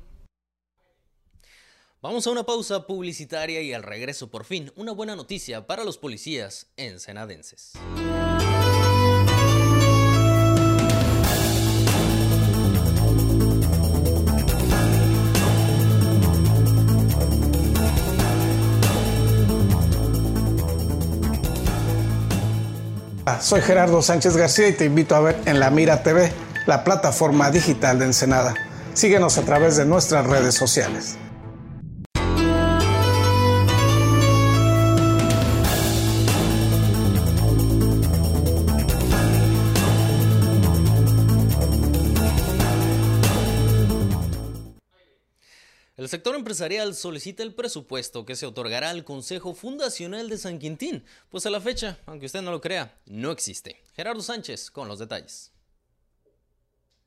Vamos 2.03 2.25
a 2.25 2.31
una 2.31 2.43
pausa 2.47 2.87
publicitaria 2.87 3.61
y 3.61 3.73
al 3.73 3.83
regreso 3.83 4.31
por 4.31 4.43
fin 4.43 4.71
una 4.75 4.91
buena 4.91 5.15
noticia 5.15 5.67
para 5.67 5.83
los 5.83 5.99
policías 5.99 6.65
ensenadenses. 6.75 7.73
Soy 23.41 23.61
Gerardo 23.61 24.01
Sánchez 24.01 24.35
García 24.35 24.69
y 24.69 24.73
te 24.73 24.85
invito 24.85 25.15
a 25.15 25.19
ver 25.19 25.39
en 25.45 25.59
La 25.59 25.69
Mira 25.69 26.01
TV, 26.01 26.33
la 26.65 26.83
plataforma 26.83 27.51
digital 27.51 27.99
de 27.99 28.05
Ensenada. 28.05 28.55
Síguenos 28.95 29.37
a 29.37 29.43
través 29.43 29.77
de 29.77 29.85
nuestras 29.85 30.25
redes 30.25 30.55
sociales. 30.55 31.19
Sector 46.11 46.35
empresarial 46.35 46.93
solicita 46.93 47.41
el 47.41 47.55
presupuesto 47.55 48.25
que 48.25 48.35
se 48.35 48.45
otorgará 48.45 48.89
al 48.89 49.05
Consejo 49.05 49.53
Fundacional 49.53 50.27
de 50.27 50.37
San 50.37 50.59
Quintín, 50.59 51.05
pues 51.29 51.45
a 51.45 51.49
la 51.49 51.61
fecha, 51.61 51.99
aunque 52.05 52.25
usted 52.25 52.41
no 52.41 52.51
lo 52.51 52.59
crea, 52.59 52.99
no 53.05 53.31
existe. 53.31 53.77
Gerardo 53.93 54.21
Sánchez 54.21 54.71
con 54.71 54.89
los 54.89 54.99
detalles. 54.99 55.53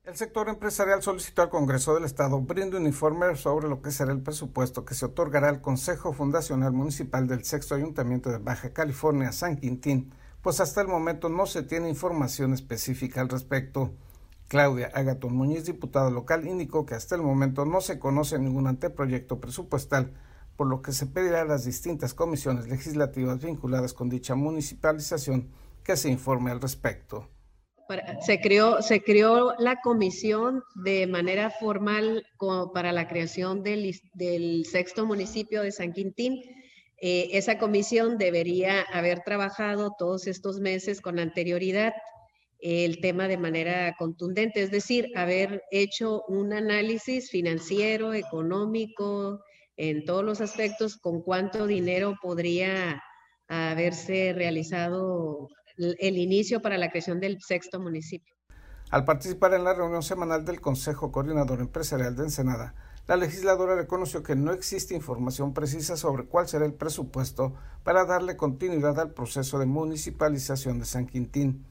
El 0.04 0.16
sector 0.16 0.49
empresarial 0.49 1.02
solicitó 1.02 1.42
al 1.42 1.50
Congreso 1.50 1.94
del 1.94 2.04
Estado 2.04 2.40
brinde 2.40 2.78
un 2.78 2.87
informe 2.87 3.37
sobre 3.37 3.68
lo 3.68 3.82
que 3.82 3.90
será 3.90 4.11
el 4.11 4.23
presupuesto 4.23 4.87
que 4.87 4.94
se 4.94 5.04
otorgará 5.04 5.50
al 5.50 5.61
Consejo 5.61 6.14
Fundacional 6.14 6.73
Municipal 6.73 7.26
del 7.26 7.44
Sexto 7.44 7.75
Ayuntamiento 7.75 8.30
de 8.30 8.38
Baja 8.38 8.73
California, 8.73 9.32
San 9.32 9.58
Quintín, 9.58 10.14
pues 10.40 10.61
hasta 10.61 10.80
el 10.80 10.88
momento 10.88 11.28
no 11.28 11.44
se 11.44 11.62
tiene 11.62 11.90
información 11.90 12.54
específica 12.54 13.20
al 13.20 13.28
respecto. 13.28 13.92
Claudia 14.48 14.90
Agatón 14.94 15.34
Muñiz, 15.34 15.64
diputada 15.64 16.10
local, 16.10 16.46
indicó 16.46 16.86
que 16.86 16.94
hasta 16.94 17.14
el 17.16 17.22
momento 17.22 17.64
no 17.64 17.80
se 17.80 17.98
conoce 17.98 18.38
ningún 18.38 18.66
anteproyecto 18.66 19.40
presupuestal, 19.40 20.12
por 20.56 20.68
lo 20.68 20.82
que 20.82 20.92
se 20.92 21.06
pedirá 21.06 21.42
a 21.42 21.46
las 21.46 21.64
distintas 21.64 22.14
comisiones 22.14 22.68
legislativas 22.68 23.42
vinculadas 23.42 23.94
con 23.94 24.08
dicha 24.08 24.34
municipalización 24.34 25.48
que 25.82 25.96
se 25.96 26.10
informe 26.10 26.50
al 26.50 26.60
respecto. 26.60 27.28
Se 28.20 28.40
creó, 28.40 28.80
se 28.80 29.02
creó 29.02 29.54
la 29.58 29.80
comisión 29.82 30.62
de 30.74 31.06
manera 31.06 31.50
formal 31.50 32.26
para 32.72 32.92
la 32.92 33.08
creación 33.08 33.62
del, 33.62 34.64
sexto 34.64 35.04
municipio 35.04 35.62
de 35.62 35.70
San 35.70 35.92
Quintín. 35.92 36.42
Eh, 37.02 37.30
esa 37.32 37.58
comisión 37.58 38.16
debería 38.16 38.82
haber 38.92 39.20
trabajado 39.20 39.92
todos 39.98 40.26
estos 40.26 40.60
meses 40.60 41.02
con 41.02 41.18
anterioridad 41.18 41.92
el 42.64 43.02
tema 43.02 43.28
de 43.28 43.37
manera 43.37 43.94
contundente, 43.99 44.62
es 44.62 44.71
decir, 44.71 45.11
haber 45.16 45.62
hecho 45.71 46.23
un 46.28 46.54
análisis 46.54 47.28
financiero, 47.28 48.14
económico, 48.14 49.42
en 49.76 50.06
todos 50.06 50.25
los 50.25 50.40
aspectos, 50.40 50.97
con 50.97 51.21
cuánto 51.21 51.66
dinero 51.66 52.14
podría 52.23 53.02
haberse 53.49 54.33
realizado 54.33 55.50
el 55.76 56.16
inicio 56.16 56.62
para 56.62 56.78
la 56.78 56.88
creación 56.88 57.21
del 57.21 57.38
sexto 57.42 57.80
municipio. 57.80 58.35
Al 58.88 59.04
participar 59.04 59.52
en 59.52 59.64
la 59.64 59.75
reunión 59.75 60.02
semanal 60.02 60.47
del 60.47 60.62
Consejo 60.62 61.12
Coordinador 61.12 61.61
Empresarial 61.61 62.16
de 62.16 62.23
Ensenada, 62.23 62.75
la 63.06 63.18
legisladora 63.18 63.76
reconoció 63.76 64.23
que 64.23 64.37
no 64.37 64.54
existe 64.54 64.94
información 64.94 65.52
precisa 65.52 65.99
sobre 65.99 66.25
cuál 66.25 66.49
será 66.49 66.64
el 66.64 66.73
presupuesto 66.73 67.52
para 67.83 68.06
darle 68.06 68.38
continuidad 68.38 68.99
al 68.99 69.12
proceso 69.12 69.59
de 69.59 69.66
municipalización 69.66 70.78
de 70.78 70.87
San 70.87 71.06
Quintín 71.06 71.66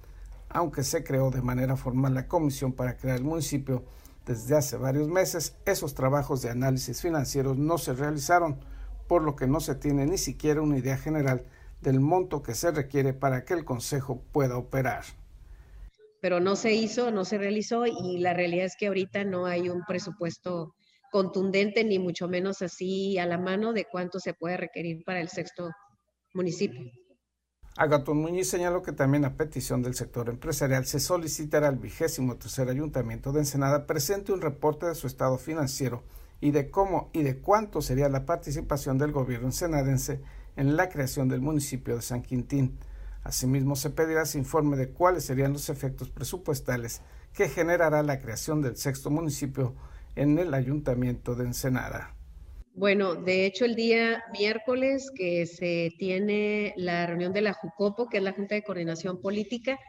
aunque 0.54 0.84
se 0.84 1.04
creó 1.04 1.32
de 1.32 1.42
manera 1.42 1.76
formal 1.76 2.14
la 2.14 2.28
comisión 2.28 2.74
para 2.74 2.96
crear 2.96 3.18
el 3.18 3.24
municipio 3.24 3.84
desde 4.26 4.56
hace 4.56 4.78
varios 4.78 5.10
meses, 5.10 5.58
esos 5.66 5.96
trabajos 5.96 6.42
de 6.42 6.50
análisis 6.50 7.02
financieros 7.02 7.58
no 7.58 7.78
se 7.78 7.94
realizaron, 7.94 8.60
por 9.08 9.24
lo 9.24 9.36
que 9.36 9.48
no 9.48 9.60
se 9.60 9.76
tiene 9.76 10.06
ni 10.06 10.18
siquiera 10.18 10.62
una 10.62 10.78
idea 10.78 10.98
general 10.98 11.46
del 11.82 12.00
monto 12.00 12.42
que 12.42 12.56
se 12.56 12.72
requiere 12.72 13.14
para 13.14 13.44
que 13.44 13.54
el 13.54 13.66
Consejo 13.66 14.24
pueda 14.32 14.58
operar. 14.58 15.04
Pero 16.22 16.40
no 16.40 16.56
se 16.56 16.74
hizo, 16.74 17.12
no 17.12 17.26
se 17.26 17.38
realizó 17.38 17.86
y 17.86 18.20
la 18.20 18.34
realidad 18.34 18.66
es 18.66 18.78
que 18.78 18.88
ahorita 18.88 19.26
no 19.26 19.46
hay 19.46 19.68
un 19.68 19.84
presupuesto 19.86 20.74
contundente 21.12 21.84
ni 21.84 22.00
mucho 22.00 22.30
menos 22.30 22.62
así 22.62 23.18
a 23.18 23.26
la 23.26 23.38
mano 23.38 23.74
de 23.74 23.86
cuánto 23.86 24.20
se 24.20 24.34
puede 24.34 24.56
requerir 24.56 25.04
para 25.04 25.20
el 25.20 25.28
sexto 25.28 25.70
municipio. 26.34 26.80
Agatón 27.76 28.18
Muñiz 28.18 28.50
señaló 28.50 28.84
que 28.84 28.92
también 28.92 29.26
a 29.26 29.36
petición 29.36 29.82
del 29.82 29.96
sector 29.96 30.30
empresarial 30.30 30.86
se 30.86 31.00
solicitará 31.00 31.70
al 31.70 31.80
vigésimo 31.80 32.36
tercer 32.36 32.70
ayuntamiento 32.70 33.32
de 33.32 33.40
Ensenada 33.40 33.88
presente 33.88 34.32
un 34.32 34.42
reporte 34.42 34.86
de 34.86 34.94
su 34.94 35.08
estado 35.08 35.40
financiero 35.40 36.04
y 36.40 36.52
de 36.52 36.70
cómo 36.70 37.10
y 37.14 37.24
de 37.24 37.40
cuánto 37.40 37.82
sería 37.82 38.10
la 38.10 38.28
participación 38.28 39.00
del 39.00 39.12
gobierno 39.12 39.48
ensenadense 39.48 40.22
en 40.56 40.78
la 40.78 40.90
creación 40.90 41.30
del 41.30 41.42
municipio 41.42 41.96
de 41.96 42.04
San 42.04 42.22
Quintín. 42.22 42.78
Asimismo, 43.24 43.76
se 43.76 43.90
pedirá 43.90 44.22
ese 44.22 44.38
informe 44.38 44.78
de 44.78 44.90
cuáles 44.90 45.26
serían 45.26 45.54
los 45.54 45.70
efectos 45.70 46.12
presupuestales 46.12 47.02
que 47.34 47.50
generará 47.50 48.04
la 48.04 48.20
creación 48.20 48.62
del 48.62 48.78
sexto 48.78 49.10
municipio 49.10 49.74
en 50.16 50.38
el 50.38 50.54
ayuntamiento 50.54 51.34
de 51.34 51.46
Ensenada. 51.46 52.14
Bueno, 52.76 53.14
de 53.14 53.46
hecho 53.46 53.66
el 53.66 53.76
día 53.76 54.24
miércoles 54.32 55.12
que 55.16 55.46
se 55.46 55.92
tiene 56.00 56.74
la 56.76 57.06
reunión 57.06 57.32
de 57.32 57.44
la 57.44 57.54
JUCOPO, 57.54 58.10
que 58.10 58.18
es 58.18 58.24
la 58.24 58.32
Junta 58.34 58.56
de 58.56 58.64
Coordinación 58.64 59.22
Política, 59.22 59.80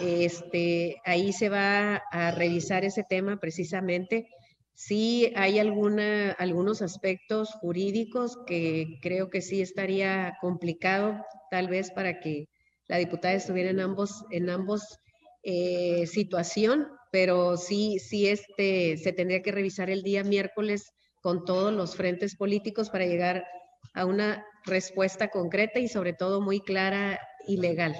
este, 0.00 0.96
ahí 1.04 1.32
se 1.32 1.48
va 1.48 2.02
a 2.10 2.32
revisar 2.32 2.84
ese 2.84 3.04
tema 3.08 3.38
precisamente. 3.38 4.26
Sí 4.74 5.32
hay 5.36 5.60
alguna, 5.60 6.32
algunos 6.32 6.82
aspectos 6.82 7.52
jurídicos 7.60 8.36
que 8.48 8.98
creo 9.00 9.30
que 9.30 9.40
sí 9.40 9.62
estaría 9.62 10.36
complicado 10.40 11.24
tal 11.52 11.68
vez 11.68 11.92
para 11.92 12.18
que 12.18 12.48
la 12.88 12.96
diputada 12.96 13.34
estuviera 13.34 13.70
en 13.70 13.78
ambos, 13.78 14.24
en 14.32 14.50
ambos 14.50 14.98
eh, 15.44 16.08
situación, 16.08 16.88
pero 17.12 17.56
sí, 17.56 18.00
sí 18.00 18.26
este, 18.26 18.96
se 18.96 19.12
tendría 19.12 19.40
que 19.40 19.52
revisar 19.52 19.88
el 19.88 20.02
día 20.02 20.24
miércoles 20.24 20.90
con 21.24 21.46
todos 21.46 21.72
los 21.72 21.96
frentes 21.96 22.36
políticos 22.36 22.90
para 22.90 23.06
llegar 23.06 23.46
a 23.94 24.04
una 24.04 24.44
respuesta 24.66 25.28
concreta 25.28 25.78
y 25.78 25.88
sobre 25.88 26.12
todo 26.12 26.42
muy 26.42 26.60
clara 26.60 27.18
y 27.48 27.56
legal. 27.56 27.96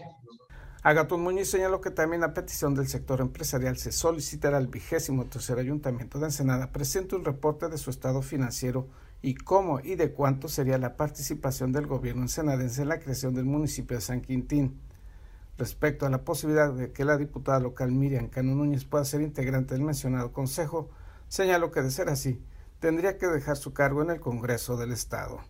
Agatón 0.82 1.22
Muñiz 1.22 1.48
señaló 1.48 1.80
que 1.80 1.90
también 1.90 2.22
a 2.22 2.34
petición 2.34 2.74
del 2.74 2.86
sector 2.86 3.22
empresarial 3.22 3.78
se 3.78 3.92
solicitará 3.92 4.58
al 4.58 4.66
vigésimo 4.66 5.24
tercer 5.24 5.58
ayuntamiento 5.58 6.18
de 6.18 6.26
Ensenada 6.26 6.70
presente 6.70 7.16
un 7.16 7.24
reporte 7.24 7.70
de 7.70 7.78
su 7.78 7.88
estado 7.88 8.20
financiero 8.20 8.88
y 9.22 9.36
cómo 9.36 9.80
y 9.80 9.94
de 9.94 10.12
cuánto 10.12 10.46
sería 10.48 10.76
la 10.76 10.98
participación 10.98 11.72
del 11.72 11.86
gobierno 11.86 12.20
ensenadense 12.20 12.82
en 12.82 12.90
la 12.90 13.00
creación 13.00 13.32
del 13.32 13.46
municipio 13.46 13.96
de 13.96 14.02
San 14.02 14.20
Quintín. 14.20 14.78
Respecto 15.56 16.04
a 16.04 16.10
la 16.10 16.24
posibilidad 16.24 16.74
de 16.74 16.92
que 16.92 17.06
la 17.06 17.16
diputada 17.16 17.58
local 17.58 17.90
Miriam 17.90 18.28
Cano 18.28 18.54
Núñez 18.54 18.84
pueda 18.84 19.06
ser 19.06 19.22
integrante 19.22 19.72
del 19.72 19.82
mencionado 19.82 20.30
consejo, 20.30 20.90
señaló 21.28 21.70
que 21.70 21.80
de 21.80 21.90
ser 21.90 22.10
así, 22.10 22.42
tendría 22.84 23.16
que 23.16 23.26
dejar 23.26 23.56
su 23.56 23.72
cargo 23.72 24.02
en 24.02 24.10
el 24.10 24.20
Congreso 24.20 24.76
del 24.76 24.92
Estado. 24.92 25.40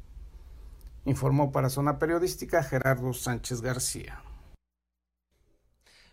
Informó 1.04 1.50
para 1.50 1.68
Zona 1.68 1.98
Periodística 1.98 2.62
Gerardo 2.62 3.12
Sánchez 3.12 3.60
García. 3.60 4.22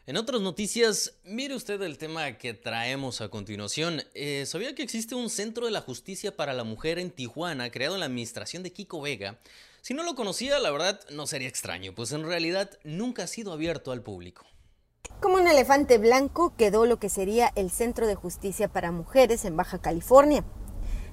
En 0.08 0.18
otras 0.18 0.42
noticias, 0.42 1.20
mire 1.24 1.54
usted 1.54 1.80
el 1.84 2.00
tema 2.00 2.40
que 2.40 2.56
traemos 2.56 3.22
a 3.22 3.30
continuación. 3.30 4.02
Eh, 4.16 4.48
¿Sabía 4.48 4.74
que 4.74 4.82
existe 4.82 5.14
un 5.14 5.30
Centro 5.30 5.68
de 5.68 5.72
la 5.72 5.82
Justicia 5.82 6.36
para 6.36 6.54
la 6.54 6.64
Mujer 6.64 6.98
en 6.98 7.12
Tijuana, 7.12 7.70
creado 7.70 7.94
en 7.94 8.00
la 8.00 8.08
administración 8.08 8.64
de 8.64 8.74
Kiko 8.74 9.00
Vega? 9.00 9.38
Si 9.84 9.94
no 9.94 10.02
lo 10.02 10.16
conocía, 10.16 10.58
la 10.58 10.72
verdad 10.72 11.00
no 11.12 11.28
sería 11.28 11.50
extraño, 11.50 11.94
pues 11.94 12.14
en 12.14 12.26
realidad 12.26 12.80
nunca 12.84 13.26
ha 13.26 13.28
sido 13.28 13.54
abierto 13.54 13.92
al 13.92 14.02
público. 14.02 14.44
Como 15.20 15.36
un 15.36 15.48
elefante 15.48 16.00
blanco 16.00 16.56
quedó 16.58 16.88
lo 16.88 16.98
que 16.98 17.10
sería 17.10 17.52
el 17.56 17.70
Centro 17.70 18.08
de 18.08 18.16
Justicia 18.16 18.70
para 18.70 18.92
Mujeres 18.92 19.46
en 19.46 19.56
Baja 19.56 19.80
California. 19.80 20.44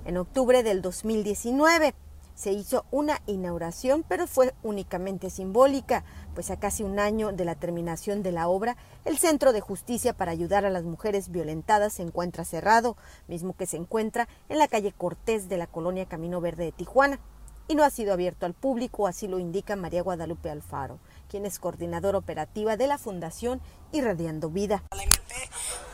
En 0.09 0.17
octubre 0.17 0.63
del 0.63 0.81
2019 0.81 1.95
se 2.35 2.51
hizo 2.51 2.87
una 2.91 3.21
inauguración, 3.27 4.07
pero 4.09 4.27
fue 4.27 4.55
únicamente 4.63 5.29
simbólica, 5.29 6.03
pues 6.35 6.51
a 6.51 6.59
casi 6.59 6.83
un 6.83 6.99
año 6.99 7.31
de 7.33 7.45
la 7.45 7.57
terminación 7.57 8.23
de 8.23 8.33
la 8.33 8.49
obra, 8.49 8.79
el 9.05 9.19
Centro 9.19 9.53
de 9.53 9.61
Justicia 9.61 10.15
para 10.15 10.33
ayudar 10.33 10.65
a 10.65 10.71
las 10.71 10.85
mujeres 10.85 11.29
violentadas 11.29 11.93
se 11.93 12.05
encuentra 12.05 12.47
cerrado, 12.47 12.97
mismo 13.27 13.55
que 13.55 13.67
se 13.67 13.77
encuentra 13.77 14.29
en 14.49 14.57
la 14.57 14.67
calle 14.67 14.95
Cortés 14.97 15.51
de 15.51 15.59
la 15.59 15.67
colonia 15.67 16.07
Camino 16.07 16.41
Verde 16.41 16.65
de 16.65 16.73
Tijuana, 16.73 17.21
y 17.69 17.75
no 17.75 17.85
ha 17.85 17.91
sido 17.91 18.15
abierto 18.15 18.47
al 18.47 18.55
público, 18.55 19.09
así 19.09 19.29
lo 19.29 19.39
indica 19.39 19.77
María 19.77 20.03
Guadalupe 20.03 20.49
Alfaro, 20.49 21.01
quien 21.29 21.45
es 21.45 21.59
coordinadora 21.59 22.17
operativa 22.17 22.79
de 22.79 22.87
la 22.87 22.97
Fundación 22.97 23.61
Irradiando 23.93 24.49
Vida 24.49 24.83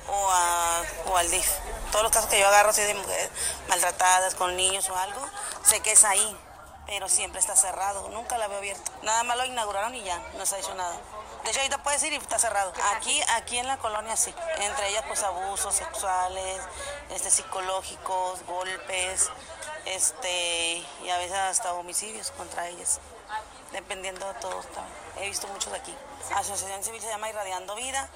o, 0.09 1.17
al 1.17 1.31
DIF. 1.31 1.49
Todos 1.91 2.03
los 2.03 2.13
casos 2.13 2.29
que 2.29 2.41
yo 2.41 2.49
agarro 2.49 2.71
así 2.71 2.83
de 2.83 2.95
mujeres 2.95 3.31
maltratadas 3.69 4.35
con 4.35 4.57
niños 4.57 4.89
o 4.89 4.97
algo, 4.97 5.21
sé 5.63 5.81
que 5.81 5.93
es 5.93 6.05
ahí, 6.05 6.37
pero 6.87 7.09
siempre 7.09 7.41
está 7.41 7.57
cerrado, 7.57 8.09
nunca 8.09 8.37
la 8.39 8.49
veo 8.49 8.59
abierta. 8.59 8.91
Nada 9.03 9.23
más 9.23 9.37
lo 9.37 9.45
inauguraron 9.45 9.95
y 9.95 10.03
ya, 10.03 10.19
no 10.37 10.45
se 10.45 10.57
ha 10.57 10.59
hecho 10.59 10.75
nada. 10.75 10.97
De 11.45 11.51
hecho, 11.51 11.61
ahorita 11.61 11.83
puedes 11.83 12.03
ir 12.03 12.13
y 12.15 12.17
está 12.17 12.39
cerrado. 12.39 12.73
Aquí, 12.97 13.21
aquí 13.37 13.59
en 13.59 13.67
la 13.67 13.77
colonia 13.77 14.17
sí. 14.17 14.35
Entre 14.61 14.89
ellas, 14.89 15.05
pues 15.07 15.23
abusos 15.23 15.75
sexuales, 15.75 16.63
este, 17.11 17.31
psicológicos, 17.31 18.43
golpes, 18.47 19.31
este, 19.85 20.83
y 21.03 21.11
a 21.11 21.19
veces 21.19 21.37
hasta 21.37 21.75
homicidios 21.75 22.31
contra 22.31 22.69
ellas. 22.69 22.99
Dependiendo 23.73 24.27
de 24.27 24.35
todo. 24.41 24.63
He 25.21 25.29
visto 25.29 25.47
muchos 25.49 25.71
de 25.71 25.79
aquí. 25.79 25.95
Asociación 26.35 26.83
Civil 26.83 27.03
se 27.03 27.09
llama 27.09 27.29
Irradiando 27.29 27.75
Vida. 27.75 28.09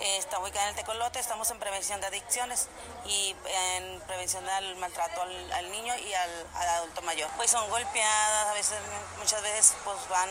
Está 0.00 0.38
ubicada 0.38 0.64
en 0.64 0.70
el 0.70 0.76
Tecolote, 0.76 1.18
estamos 1.18 1.50
en 1.50 1.58
prevención 1.58 2.00
de 2.00 2.08
adicciones 2.08 2.68
y 3.06 3.34
en 3.76 4.00
prevención 4.02 4.44
del 4.44 4.76
maltrato 4.76 5.22
al, 5.22 5.70
niño 5.70 5.94
y 5.96 6.12
al, 6.12 6.46
adulto 6.54 7.02
mayor. 7.02 7.30
Pues 7.36 7.50
son 7.50 7.68
golpeadas, 7.70 8.46
a 8.48 8.52
veces, 8.52 8.78
muchas 9.18 9.42
veces 9.42 9.74
pues 9.84 9.96
van 10.10 10.28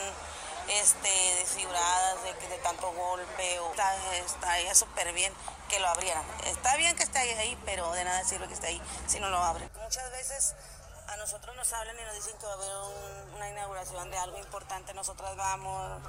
este, 0.70 1.36
desfiguradas 1.40 2.24
de, 2.24 2.48
de 2.48 2.58
tanto 2.60 2.92
golpe. 2.92 3.60
O, 3.60 3.72
está, 3.72 3.96
estaría 4.18 4.76
súper 4.76 5.12
bien 5.14 5.34
que 5.68 5.80
lo 5.80 5.88
abrieran. 5.88 6.24
Está 6.46 6.76
bien 6.78 6.96
que 6.96 7.04
esté 7.04 7.18
ahí, 7.18 7.58
pero 7.66 7.92
de 7.94 8.04
nada 8.04 8.24
sirve 8.24 8.48
que 8.48 8.54
esté 8.54 8.68
ahí 8.68 8.82
si 9.08 9.20
no 9.20 9.30
lo 9.30 9.38
abren. 9.38 9.70
Muchas 9.82 10.12
veces 10.12 10.56
a 11.08 11.18
nosotros 11.18 11.56
nos 11.56 11.72
hablan 11.74 11.96
y 12.00 12.04
nos 12.04 12.16
dicen 12.16 12.38
que 12.38 12.46
va 12.46 12.54
a 12.54 12.56
haber 12.56 12.72
una 13.36 13.50
inauguración 13.50 14.10
de 14.10 14.18
algo 14.18 14.38
importante, 14.38 14.94
nosotras 14.94 15.36
vamos 15.36 16.02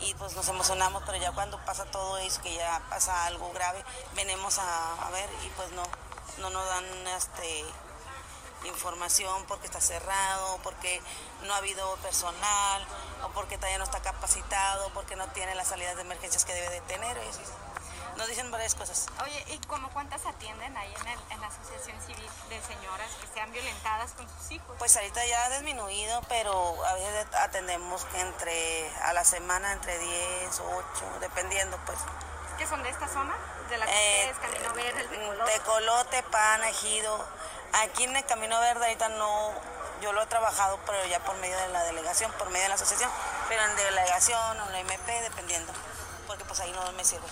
y 0.00 0.14
pues 0.14 0.34
nos 0.34 0.48
emocionamos, 0.48 1.02
pero 1.06 1.18
ya 1.18 1.32
cuando 1.32 1.62
pasa 1.64 1.84
todo 1.86 2.18
eso, 2.18 2.42
que 2.42 2.54
ya 2.54 2.82
pasa 2.90 3.26
algo 3.26 3.50
grave, 3.52 3.84
venimos 4.14 4.58
a, 4.58 5.10
ver 5.12 5.28
y 5.44 5.48
pues 5.50 5.70
no, 5.72 5.82
no 6.38 6.50
nos 6.50 6.66
dan 6.68 6.84
este 7.16 7.64
información 8.64 9.44
porque 9.46 9.66
está 9.66 9.80
cerrado, 9.80 10.58
porque 10.62 11.00
no 11.42 11.54
ha 11.54 11.58
habido 11.58 11.96
personal, 11.96 12.82
o 13.22 13.28
porque 13.30 13.56
todavía 13.56 13.78
no 13.78 13.84
está 13.84 14.00
capacitado, 14.00 14.90
porque 14.94 15.16
no 15.16 15.28
tiene 15.28 15.54
las 15.54 15.68
salidas 15.68 15.96
de 15.96 16.02
emergencias 16.02 16.44
que 16.44 16.54
debe 16.54 16.70
de 16.70 16.80
tener. 16.82 17.18
Nos 18.16 18.28
dicen 18.28 18.50
varias 18.50 18.74
cosas. 18.74 19.06
Oye, 19.22 19.44
¿y 19.48 19.58
cómo 19.66 19.88
cuántas 19.90 20.24
atienden 20.26 20.76
ahí 20.76 20.94
en, 21.00 21.06
el, 21.08 21.18
en, 21.30 21.40
la 21.40 21.48
Asociación 21.48 22.00
Civil 22.00 22.28
de 22.48 22.60
Señoras 22.62 23.10
que 23.20 23.26
sean 23.34 23.50
violentadas 23.52 24.12
con 24.12 24.28
sus 24.28 24.52
hijos? 24.52 24.76
Pues 24.78 24.96
ahorita 24.96 25.24
ya 25.26 25.44
ha 25.44 25.50
disminuido, 25.50 26.20
pero 26.28 26.84
a 26.84 26.94
veces 26.94 27.26
atendemos 27.40 28.04
que 28.06 28.20
entre, 28.20 28.90
a 29.02 29.12
la 29.12 29.24
semana 29.24 29.72
entre 29.72 29.98
10 29.98 30.60
o 30.60 30.84
8, 30.94 31.18
dependiendo 31.20 31.78
pues. 31.86 31.98
¿Qué 32.58 32.66
son 32.66 32.82
de 32.82 32.90
esta 32.90 33.08
zona? 33.08 33.34
¿De 33.68 33.78
la 33.78 33.86
eh, 33.88 34.32
Camino 34.40 34.74
Verde, 34.74 35.00
el 35.00 35.08
Tecolote? 35.08 35.52
Tecolote, 35.52 36.22
Pan, 36.24 36.64
Ejido. 36.64 37.26
Aquí 37.72 38.04
en 38.04 38.14
el 38.14 38.24
Camino 38.26 38.60
Verde 38.60 38.84
ahorita 38.84 39.08
no, 39.08 39.50
yo 40.00 40.12
lo 40.12 40.22
he 40.22 40.26
trabajado, 40.26 40.78
pero 40.86 41.04
ya 41.06 41.18
por 41.20 41.36
medio 41.38 41.58
de 41.58 41.68
la 41.68 41.82
delegación, 41.82 42.30
por 42.32 42.48
medio 42.50 42.62
de 42.64 42.68
la 42.68 42.74
asociación, 42.76 43.10
pero 43.48 43.64
en 43.64 43.76
delegación 43.76 44.60
o 44.60 44.66
en 44.66 44.72
la 44.72 44.80
MP, 44.80 45.20
dependiendo, 45.22 45.72
porque 46.28 46.44
pues 46.44 46.60
ahí 46.60 46.70
no 46.70 46.92
me 46.92 47.04
sirve. 47.04 47.26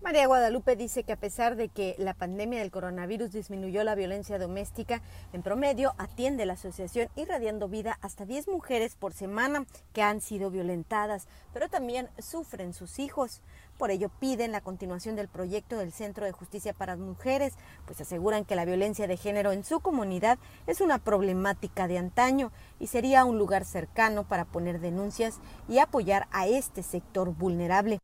María 0.00 0.28
Guadalupe 0.28 0.76
dice 0.76 1.02
que 1.02 1.12
a 1.12 1.16
pesar 1.16 1.56
de 1.56 1.70
que 1.70 1.96
la 1.98 2.14
pandemia 2.14 2.60
del 2.60 2.70
coronavirus 2.70 3.32
disminuyó 3.32 3.82
la 3.82 3.96
violencia 3.96 4.38
doméstica, 4.38 5.02
en 5.32 5.42
promedio 5.42 5.92
atiende 5.98 6.46
la 6.46 6.52
asociación 6.52 7.08
Irradiando 7.16 7.68
Vida 7.68 7.98
hasta 8.00 8.24
10 8.24 8.46
mujeres 8.46 8.94
por 8.94 9.12
semana 9.12 9.66
que 9.92 10.02
han 10.02 10.20
sido 10.20 10.52
violentadas, 10.52 11.26
pero 11.52 11.68
también 11.68 12.08
sufren 12.20 12.74
sus 12.74 13.00
hijos. 13.00 13.42
Por 13.76 13.90
ello 13.90 14.08
piden 14.20 14.52
la 14.52 14.60
continuación 14.60 15.16
del 15.16 15.26
proyecto 15.26 15.78
del 15.78 15.92
Centro 15.92 16.24
de 16.24 16.32
Justicia 16.32 16.72
para 16.72 16.96
Mujeres, 16.96 17.54
pues 17.84 18.00
aseguran 18.00 18.44
que 18.44 18.54
la 18.54 18.64
violencia 18.64 19.08
de 19.08 19.16
género 19.16 19.50
en 19.50 19.64
su 19.64 19.80
comunidad 19.80 20.38
es 20.68 20.80
una 20.80 20.98
problemática 20.98 21.88
de 21.88 21.98
antaño 21.98 22.52
y 22.78 22.86
sería 22.86 23.24
un 23.24 23.36
lugar 23.36 23.64
cercano 23.64 24.28
para 24.28 24.44
poner 24.44 24.78
denuncias 24.78 25.40
y 25.68 25.80
apoyar 25.80 26.28
a 26.30 26.46
este 26.46 26.84
sector 26.84 27.34
vulnerable. 27.34 27.98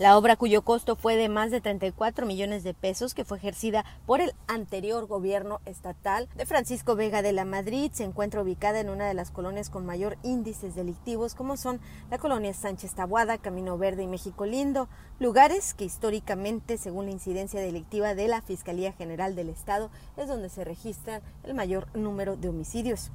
La 0.00 0.18
obra 0.18 0.34
cuyo 0.34 0.62
costo 0.62 0.96
fue 0.96 1.14
de 1.14 1.28
más 1.28 1.52
de 1.52 1.60
34 1.60 2.26
millones 2.26 2.64
de 2.64 2.74
pesos, 2.74 3.14
que 3.14 3.24
fue 3.24 3.38
ejercida 3.38 3.84
por 4.06 4.20
el 4.20 4.34
anterior 4.48 5.06
gobierno 5.06 5.60
estatal 5.66 6.28
de 6.34 6.46
Francisco 6.46 6.96
Vega 6.96 7.22
de 7.22 7.32
la 7.32 7.44
Madrid, 7.44 7.92
se 7.92 8.02
encuentra 8.02 8.42
ubicada 8.42 8.80
en 8.80 8.90
una 8.90 9.06
de 9.06 9.14
las 9.14 9.30
colonias 9.30 9.70
con 9.70 9.86
mayor 9.86 10.18
índices 10.24 10.74
delictivos, 10.74 11.36
como 11.36 11.56
son 11.56 11.78
la 12.10 12.18
colonia 12.18 12.52
Sánchez 12.54 12.94
Tabuada, 12.94 13.38
Camino 13.38 13.78
Verde 13.78 14.02
y 14.02 14.08
México 14.08 14.46
Lindo, 14.46 14.88
lugares 15.20 15.74
que 15.74 15.84
históricamente, 15.84 16.76
según 16.76 17.04
la 17.04 17.12
incidencia 17.12 17.60
delictiva 17.60 18.16
de 18.16 18.26
la 18.26 18.42
Fiscalía 18.42 18.92
General 18.94 19.36
del 19.36 19.48
Estado, 19.48 19.90
es 20.16 20.26
donde 20.26 20.48
se 20.48 20.64
registran 20.64 21.22
el 21.44 21.54
mayor 21.54 21.86
número 21.94 22.36
de 22.36 22.48
homicidios. 22.48 23.12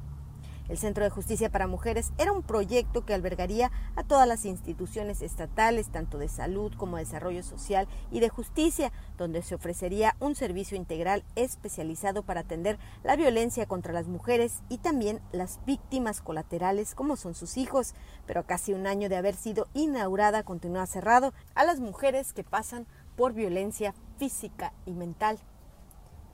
El 0.69 0.77
Centro 0.77 1.03
de 1.03 1.10
Justicia 1.10 1.49
para 1.49 1.65
Mujeres 1.65 2.13
era 2.19 2.32
un 2.32 2.43
proyecto 2.43 3.03
que 3.03 3.15
albergaría 3.15 3.71
a 3.95 4.03
todas 4.03 4.27
las 4.27 4.45
instituciones 4.45 5.23
estatales, 5.23 5.89
tanto 5.89 6.19
de 6.19 6.27
salud 6.27 6.71
como 6.77 6.97
de 6.97 7.05
desarrollo 7.05 7.41
social 7.41 7.88
y 8.12 8.19
de 8.19 8.29
justicia, 8.29 8.91
donde 9.17 9.41
se 9.41 9.55
ofrecería 9.55 10.15
un 10.19 10.36
servicio 10.36 10.77
integral 10.77 11.23
especializado 11.36 12.21
para 12.21 12.41
atender 12.41 12.77
la 13.03 13.15
violencia 13.15 13.65
contra 13.65 13.93
las 13.93 14.08
mujeres 14.08 14.62
y 14.69 14.77
también 14.77 15.21
las 15.32 15.60
víctimas 15.65 16.21
colaterales 16.21 16.93
como 16.93 17.15
son 17.15 17.34
sus 17.34 17.58
hijos. 17.58 17.95
Pero 18.27 18.45
casi 18.45 18.73
un 18.73 18.86
año 18.86 19.10
de 19.10 19.17
haber 19.17 19.36
sido 19.36 19.67
inaugurada 19.73 20.43
continúa 20.43 20.86
cerrado 20.86 21.34
a 21.55 21.63
las 21.63 21.79
mujeres 21.79 22.32
que 22.32 22.43
pasan 22.43 22.86
por 23.15 23.34
violencia 23.34 23.95
física 24.17 24.71
y 24.86 24.91
mental, 24.91 25.39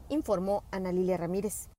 informó 0.10 0.64
Ana 0.72 0.92
Lilia 0.92 1.16
Ramírez. 1.16 1.70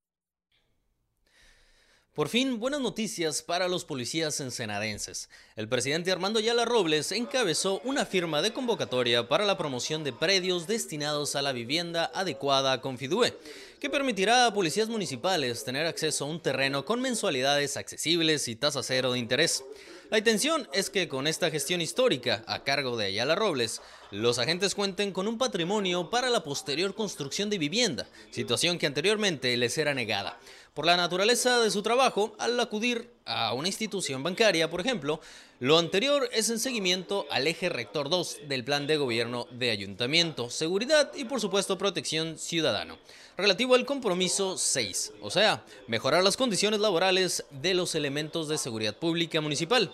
Por 2.17 2.29
fin, 2.29 2.59
buenas 2.59 2.81
noticias 2.81 3.43
para 3.43 3.67
los 3.67 3.85
policías 3.85 4.39
ensenadenses. 4.39 5.29
El 5.55 5.69
presidente 5.69 6.11
Armando 6.11 6.39
Ayala 6.39 6.65
Robles 6.65 7.11
encabezó 7.11 7.79
una 7.83 8.07
firma 8.07 8.41
de 8.41 8.51
convocatoria 8.51 9.27
para 9.27 9.45
la 9.45 9.55
promoción 9.55 10.03
de 10.03 10.13
predios 10.13 10.65
destinados 10.65 11.35
a 11.35 11.43
la 11.43 11.51
vivienda 11.51 12.09
adecuada 12.15 12.81
con 12.81 12.97
Fidue, 12.97 13.37
que 13.79 13.91
permitirá 13.91 14.47
a 14.47 14.53
policías 14.55 14.89
municipales 14.89 15.63
tener 15.63 15.85
acceso 15.85 16.25
a 16.25 16.29
un 16.29 16.41
terreno 16.41 16.85
con 16.85 17.03
mensualidades 17.03 17.77
accesibles 17.77 18.47
y 18.47 18.55
tasa 18.55 18.81
cero 18.81 19.11
de 19.11 19.19
interés. 19.19 19.63
La 20.09 20.17
intención 20.17 20.67
es 20.73 20.89
que 20.89 21.09
con 21.09 21.27
esta 21.27 21.51
gestión 21.51 21.81
histórica 21.81 22.43
a 22.47 22.63
cargo 22.63 22.97
de 22.97 23.07
Ayala 23.07 23.35
Robles, 23.35 23.81
los 24.09 24.39
agentes 24.39 24.73
cuenten 24.73 25.11
con 25.11 25.27
un 25.27 25.37
patrimonio 25.37 26.09
para 26.09 26.29
la 26.29 26.43
posterior 26.43 26.95
construcción 26.95 27.49
de 27.49 27.57
vivienda, 27.57 28.07
situación 28.31 28.79
que 28.79 28.87
anteriormente 28.87 29.55
les 29.57 29.77
era 29.77 29.93
negada. 29.93 30.39
Por 30.77 30.85
la 30.85 30.95
naturaleza 30.95 31.57
de 31.57 31.71
su 31.71 31.81
trabajo, 31.81 32.35
al 32.37 32.59
acudir 32.59 33.09
a 33.25 33.51
una 33.55 33.67
institución 33.67 34.21
bancaria, 34.21 34.69
por 34.69 34.79
ejemplo, 34.79 35.19
lo 35.59 35.79
anterior 35.79 36.29
es 36.31 36.51
en 36.51 36.59
seguimiento 36.59 37.25
al 37.31 37.47
eje 37.47 37.67
rector 37.67 38.09
2 38.11 38.41
del 38.47 38.63
Plan 38.63 38.85
de 38.85 38.97
Gobierno 38.97 39.47
de 39.49 39.71
Ayuntamiento, 39.71 40.51
Seguridad 40.51 41.11
y 41.15 41.25
por 41.25 41.41
supuesto 41.41 41.79
Protección 41.79 42.37
Ciudadano, 42.37 42.99
relativo 43.37 43.73
al 43.73 43.87
compromiso 43.87 44.55
6, 44.55 45.13
o 45.19 45.31
sea, 45.31 45.65
mejorar 45.87 46.23
las 46.23 46.37
condiciones 46.37 46.79
laborales 46.79 47.43
de 47.49 47.73
los 47.73 47.95
elementos 47.95 48.47
de 48.47 48.59
seguridad 48.59 48.95
pública 48.95 49.41
municipal. 49.41 49.91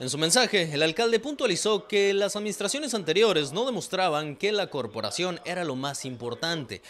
En 0.00 0.08
su 0.08 0.16
mensaje, 0.16 0.70
el 0.72 0.82
alcalde 0.82 1.20
puntualizó 1.20 1.86
que 1.86 2.14
las 2.14 2.36
administraciones 2.36 2.94
anteriores 2.94 3.52
no 3.52 3.66
demostraban 3.66 4.36
que 4.36 4.50
la 4.50 4.68
corporación 4.68 5.40
era 5.44 5.62
lo 5.62 5.76
más 5.76 6.06
importante, 6.06 6.80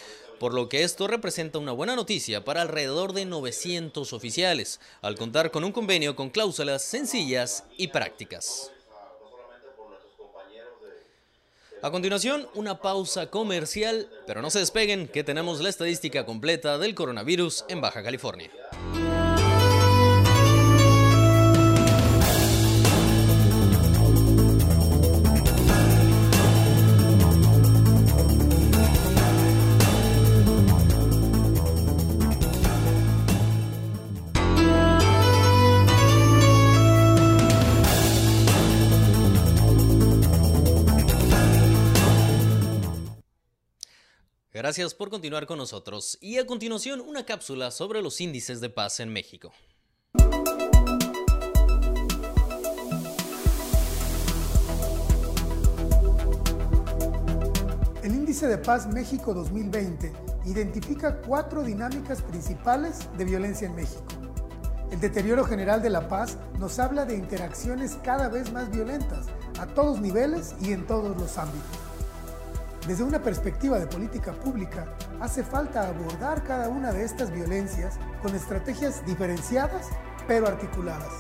por 0.43 0.55
lo 0.55 0.69
que 0.69 0.83
esto 0.83 1.07
representa 1.07 1.61
una 1.61 1.71
buena 1.71 1.95
noticia 1.95 2.45
para 2.45 2.63
alrededor 2.63 3.13
de 3.13 3.27
900 3.27 4.13
oficiales, 4.13 4.81
al 5.01 5.15
contar 5.15 5.53
con 5.53 5.63
un 5.63 5.71
convenio 5.71 6.17
con 6.17 6.31
cláusulas 6.31 6.83
sencillas 6.83 7.63
y 7.77 7.87
prácticas. 7.87 8.73
A 11.81 11.93
continuación, 11.93 12.49
una 12.55 12.81
pausa 12.81 13.31
comercial, 13.31 14.11
pero 14.27 14.43
no 14.43 14.51
se 14.51 14.59
despeguen 14.59 15.07
que 15.07 15.23
tenemos 15.23 15.61
la 15.61 15.69
estadística 15.69 16.27
completa 16.27 16.77
del 16.77 16.97
coronavirus 16.97 17.65
en 17.69 17.81
Baja 17.81 18.03
California. 18.03 18.51
Gracias 44.73 44.95
por 44.95 45.11
continuar 45.11 45.45
con 45.47 45.59
nosotros 45.59 46.17
y 46.23 46.39
a 46.39 46.47
continuación 46.47 47.03
una 47.03 47.27
cápsula 47.27 47.71
sobre 47.71 48.01
los 48.01 48.23
índices 48.23 48.59
de 48.63 48.71
paz 48.71 49.01
en 49.01 49.13
México. 49.13 49.53
El 58.03 58.15
índice 58.15 58.47
de 58.47 58.57
paz 58.57 58.87
México 58.87 59.35
2020 59.35 60.11
identifica 60.47 61.21
cuatro 61.21 61.63
dinámicas 61.63 62.23
principales 62.23 63.11
de 63.19 63.27
violencia 63.27 63.67
en 63.67 63.75
México. 63.75 64.07
El 64.91 65.01
deterioro 65.01 65.45
general 65.45 65.83
de 65.83 65.91
la 65.91 66.09
paz 66.09 66.39
nos 66.59 66.79
habla 66.79 67.05
de 67.05 67.15
interacciones 67.15 67.99
cada 68.03 68.31
vez 68.31 68.51
más 68.51 68.71
violentas 68.71 69.27
a 69.59 69.67
todos 69.67 70.01
niveles 70.01 70.55
y 70.63 70.73
en 70.73 70.87
todos 70.87 71.15
los 71.21 71.37
ámbitos. 71.37 71.82
Desde 72.87 73.05
una 73.05 73.23
perspectiva 73.23 73.79
de 73.79 73.87
política 73.87 74.33
pública, 74.33 74.97
hace 75.21 75.45
falta 75.45 75.89
abordar 75.89 76.43
cada 76.43 76.69
una 76.69 76.93
de 76.93 77.05
estas 77.05 77.31
violencias 77.31 77.95
con 78.21 78.35
estrategias 78.35 79.07
diferenciadas 79.07 79.89
pero 80.27 80.49
articuladas. 80.49 81.13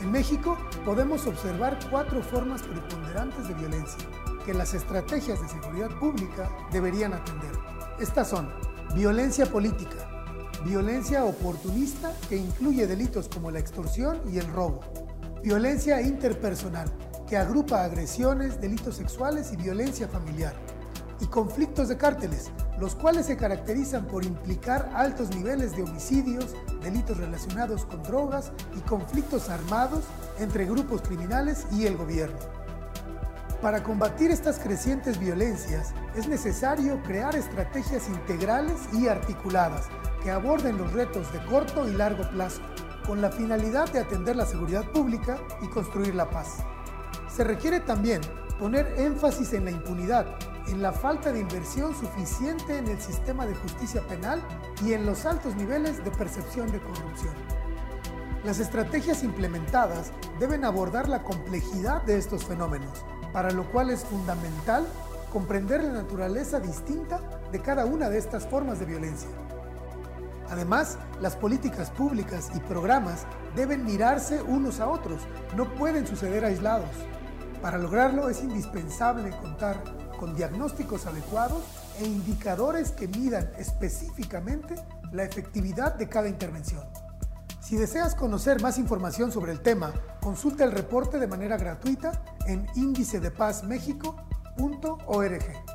En 0.00 0.10
México 0.10 0.58
podemos 0.84 1.28
observar 1.28 1.78
cuatro 1.90 2.22
formas 2.22 2.62
preponderantes 2.62 3.46
de 3.46 3.54
violencia 3.54 4.04
que 4.44 4.52
las 4.52 4.74
estrategias 4.74 5.40
de 5.40 5.48
seguridad 5.48 5.90
pública 6.00 6.50
deberían 6.72 7.12
atender. 7.12 7.52
Estas 8.00 8.28
son 8.28 8.50
violencia 8.92 9.46
política, 9.46 10.24
violencia 10.64 11.24
oportunista 11.24 12.12
que 12.28 12.36
incluye 12.36 12.88
delitos 12.88 13.28
como 13.28 13.52
la 13.52 13.60
extorsión 13.60 14.20
y 14.28 14.38
el 14.38 14.52
robo, 14.52 14.80
violencia 15.44 16.02
interpersonal 16.02 16.90
que 17.28 17.36
agrupa 17.36 17.84
agresiones, 17.84 18.60
delitos 18.60 18.96
sexuales 18.96 19.52
y 19.52 19.56
violencia 19.56 20.08
familiar, 20.08 20.52
y 21.20 21.26
conflictos 21.26 21.88
de 21.88 21.96
cárteles, 21.96 22.50
los 22.78 22.94
cuales 22.94 23.26
se 23.26 23.36
caracterizan 23.36 24.06
por 24.06 24.24
implicar 24.24 24.90
altos 24.94 25.34
niveles 25.34 25.76
de 25.76 25.82
homicidios, 25.82 26.54
delitos 26.82 27.18
relacionados 27.18 27.84
con 27.84 28.02
drogas 28.02 28.52
y 28.76 28.80
conflictos 28.80 29.50
armados 29.50 30.04
entre 30.38 30.64
grupos 30.64 31.02
criminales 31.02 31.66
y 31.72 31.86
el 31.86 31.96
gobierno. 31.96 32.38
Para 33.60 33.82
combatir 33.82 34.30
estas 34.30 34.58
crecientes 34.58 35.18
violencias 35.18 35.92
es 36.16 36.26
necesario 36.26 37.02
crear 37.02 37.36
estrategias 37.36 38.08
integrales 38.08 38.76
y 38.94 39.08
articuladas 39.08 39.88
que 40.22 40.30
aborden 40.30 40.78
los 40.78 40.92
retos 40.92 41.30
de 41.32 41.44
corto 41.44 41.86
y 41.86 41.92
largo 41.92 42.28
plazo, 42.30 42.62
con 43.06 43.20
la 43.20 43.30
finalidad 43.30 43.90
de 43.92 43.98
atender 43.98 44.36
la 44.36 44.46
seguridad 44.46 44.84
pública 44.92 45.38
y 45.62 45.68
construir 45.68 46.14
la 46.14 46.30
paz. 46.30 46.58
Se 47.28 47.44
requiere 47.44 47.80
también 47.80 48.20
poner 48.58 48.94
énfasis 48.98 49.52
en 49.52 49.64
la 49.64 49.70
impunidad, 49.70 50.26
en 50.68 50.82
la 50.82 50.92
falta 50.92 51.32
de 51.32 51.40
inversión 51.40 51.94
suficiente 51.94 52.78
en 52.78 52.88
el 52.88 53.00
sistema 53.00 53.46
de 53.46 53.54
justicia 53.54 54.00
penal 54.02 54.42
y 54.84 54.92
en 54.92 55.06
los 55.06 55.26
altos 55.26 55.56
niveles 55.56 56.04
de 56.04 56.10
percepción 56.10 56.70
de 56.70 56.80
corrupción. 56.80 57.34
Las 58.44 58.58
estrategias 58.58 59.22
implementadas 59.22 60.12
deben 60.38 60.64
abordar 60.64 61.08
la 61.08 61.22
complejidad 61.22 62.02
de 62.02 62.16
estos 62.16 62.44
fenómenos, 62.44 63.04
para 63.32 63.50
lo 63.50 63.70
cual 63.70 63.90
es 63.90 64.04
fundamental 64.04 64.86
comprender 65.30 65.84
la 65.84 65.92
naturaleza 65.92 66.58
distinta 66.58 67.20
de 67.52 67.60
cada 67.60 67.84
una 67.84 68.08
de 68.08 68.18
estas 68.18 68.46
formas 68.46 68.78
de 68.80 68.86
violencia. 68.86 69.28
Además, 70.48 70.98
las 71.20 71.36
políticas 71.36 71.90
públicas 71.90 72.50
y 72.54 72.60
programas 72.60 73.26
deben 73.54 73.84
mirarse 73.84 74.42
unos 74.42 74.80
a 74.80 74.88
otros, 74.88 75.20
no 75.56 75.72
pueden 75.74 76.06
suceder 76.06 76.44
aislados. 76.44 76.90
Para 77.62 77.78
lograrlo 77.78 78.28
es 78.28 78.42
indispensable 78.42 79.30
contar 79.30 79.82
con 80.20 80.36
diagnósticos 80.36 81.06
adecuados 81.06 81.62
e 81.98 82.04
indicadores 82.04 82.92
que 82.92 83.08
midan 83.08 83.50
específicamente 83.56 84.74
la 85.12 85.24
efectividad 85.24 85.94
de 85.94 86.10
cada 86.10 86.28
intervención. 86.28 86.84
Si 87.62 87.76
deseas 87.76 88.14
conocer 88.14 88.60
más 88.60 88.76
información 88.76 89.32
sobre 89.32 89.52
el 89.52 89.62
tema, 89.62 89.94
consulta 90.20 90.64
el 90.64 90.72
reporte 90.72 91.18
de 91.18 91.26
manera 91.26 91.56
gratuita 91.56 92.22
en 92.46 92.66
índicedepazmexico.org. 92.74 95.69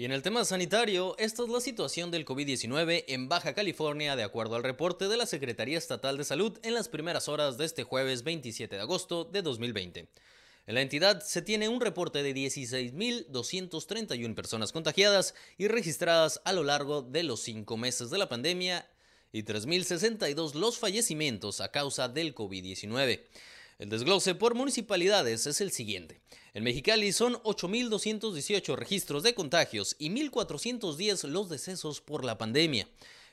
Y 0.00 0.06
en 0.06 0.12
el 0.12 0.22
tema 0.22 0.46
sanitario, 0.46 1.14
esta 1.18 1.42
es 1.42 1.50
la 1.50 1.60
situación 1.60 2.10
del 2.10 2.24
COVID-19 2.24 3.04
en 3.06 3.28
Baja 3.28 3.52
California 3.52 4.16
de 4.16 4.22
acuerdo 4.22 4.56
al 4.56 4.62
reporte 4.62 5.08
de 5.08 5.18
la 5.18 5.26
Secretaría 5.26 5.76
Estatal 5.76 6.16
de 6.16 6.24
Salud 6.24 6.58
en 6.62 6.72
las 6.72 6.88
primeras 6.88 7.28
horas 7.28 7.58
de 7.58 7.66
este 7.66 7.82
jueves 7.82 8.24
27 8.24 8.76
de 8.76 8.80
agosto 8.80 9.24
de 9.24 9.42
2020. 9.42 10.08
En 10.66 10.74
la 10.74 10.80
entidad 10.80 11.20
se 11.20 11.42
tiene 11.42 11.68
un 11.68 11.82
reporte 11.82 12.22
de 12.22 12.34
16.231 12.34 14.34
personas 14.34 14.72
contagiadas 14.72 15.34
y 15.58 15.68
registradas 15.68 16.40
a 16.46 16.54
lo 16.54 16.64
largo 16.64 17.02
de 17.02 17.22
los 17.22 17.40
cinco 17.40 17.76
meses 17.76 18.08
de 18.08 18.16
la 18.16 18.30
pandemia 18.30 18.88
y 19.32 19.42
3.062 19.42 20.54
los 20.54 20.78
fallecimientos 20.78 21.60
a 21.60 21.70
causa 21.70 22.08
del 22.08 22.34
COVID-19. 22.34 23.20
El 23.80 23.88
desglose 23.88 24.34
por 24.34 24.54
municipalidades 24.54 25.46
es 25.46 25.62
el 25.62 25.70
siguiente. 25.72 26.20
En 26.52 26.64
Mexicali 26.64 27.12
son 27.12 27.36
8.218 27.44 28.76
registros 28.76 29.22
de 29.22 29.34
contagios 29.34 29.96
y 29.98 30.10
1.410 30.10 31.26
los 31.28 31.48
decesos 31.48 32.02
por 32.02 32.22
la 32.22 32.36
pandemia. 32.36 32.86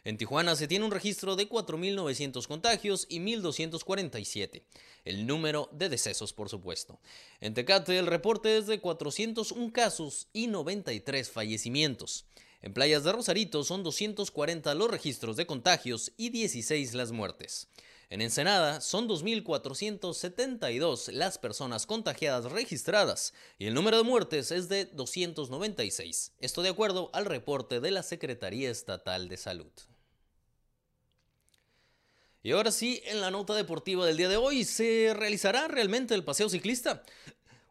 En 0.05 0.17
Tijuana 0.17 0.55
se 0.55 0.69
tiene 0.69 0.85
un 0.85 0.91
registro 0.91 1.35
de 1.35 1.49
4.900 1.49 2.47
contagios 2.47 3.07
y 3.09 3.19
1.247. 3.19 4.63
El 5.03 5.27
número 5.27 5.67
de 5.73 5.89
decesos, 5.89 6.31
por 6.31 6.47
supuesto. 6.47 7.01
En 7.41 7.53
Tecate 7.53 7.99
el 7.99 8.07
reporte 8.07 8.57
es 8.57 8.67
de 8.67 8.79
401 8.79 9.73
casos 9.73 10.29
y 10.31 10.47
93 10.47 11.29
fallecimientos. 11.29 12.25
En 12.61 12.73
Playas 12.73 13.03
de 13.03 13.11
Rosarito 13.11 13.65
son 13.65 13.83
240 13.83 14.73
los 14.75 14.89
registros 14.89 15.35
de 15.35 15.45
contagios 15.45 16.13
y 16.15 16.29
16 16.29 16.93
las 16.93 17.11
muertes. 17.11 17.67
En 18.09 18.21
Ensenada 18.21 18.79
son 18.79 19.09
2.472 19.09 21.11
las 21.11 21.37
personas 21.37 21.85
contagiadas 21.85 22.49
registradas 22.49 23.33
y 23.59 23.67
el 23.67 23.73
número 23.73 23.97
de 23.97 24.03
muertes 24.03 24.51
es 24.51 24.69
de 24.69 24.85
296. 24.85 26.31
Esto 26.39 26.61
de 26.61 26.69
acuerdo 26.69 27.09
al 27.11 27.25
reporte 27.25 27.81
de 27.81 27.91
la 27.91 28.03
Secretaría 28.03 28.71
Estatal 28.71 29.27
de 29.27 29.35
Salud. 29.35 29.73
Y 32.43 32.51
ahora 32.51 32.71
sí, 32.71 33.01
en 33.03 33.19
la 33.19 33.29
nota 33.29 33.53
deportiva 33.55 34.05
del 34.05 34.15
día 34.15 34.29
de 34.29 34.37
hoy, 34.37 34.63
¿se 34.63 35.13
realizará 35.13 35.67
realmente 35.67 36.15
el 36.15 36.23
paseo 36.23 36.47
ciclista? 36.47 37.03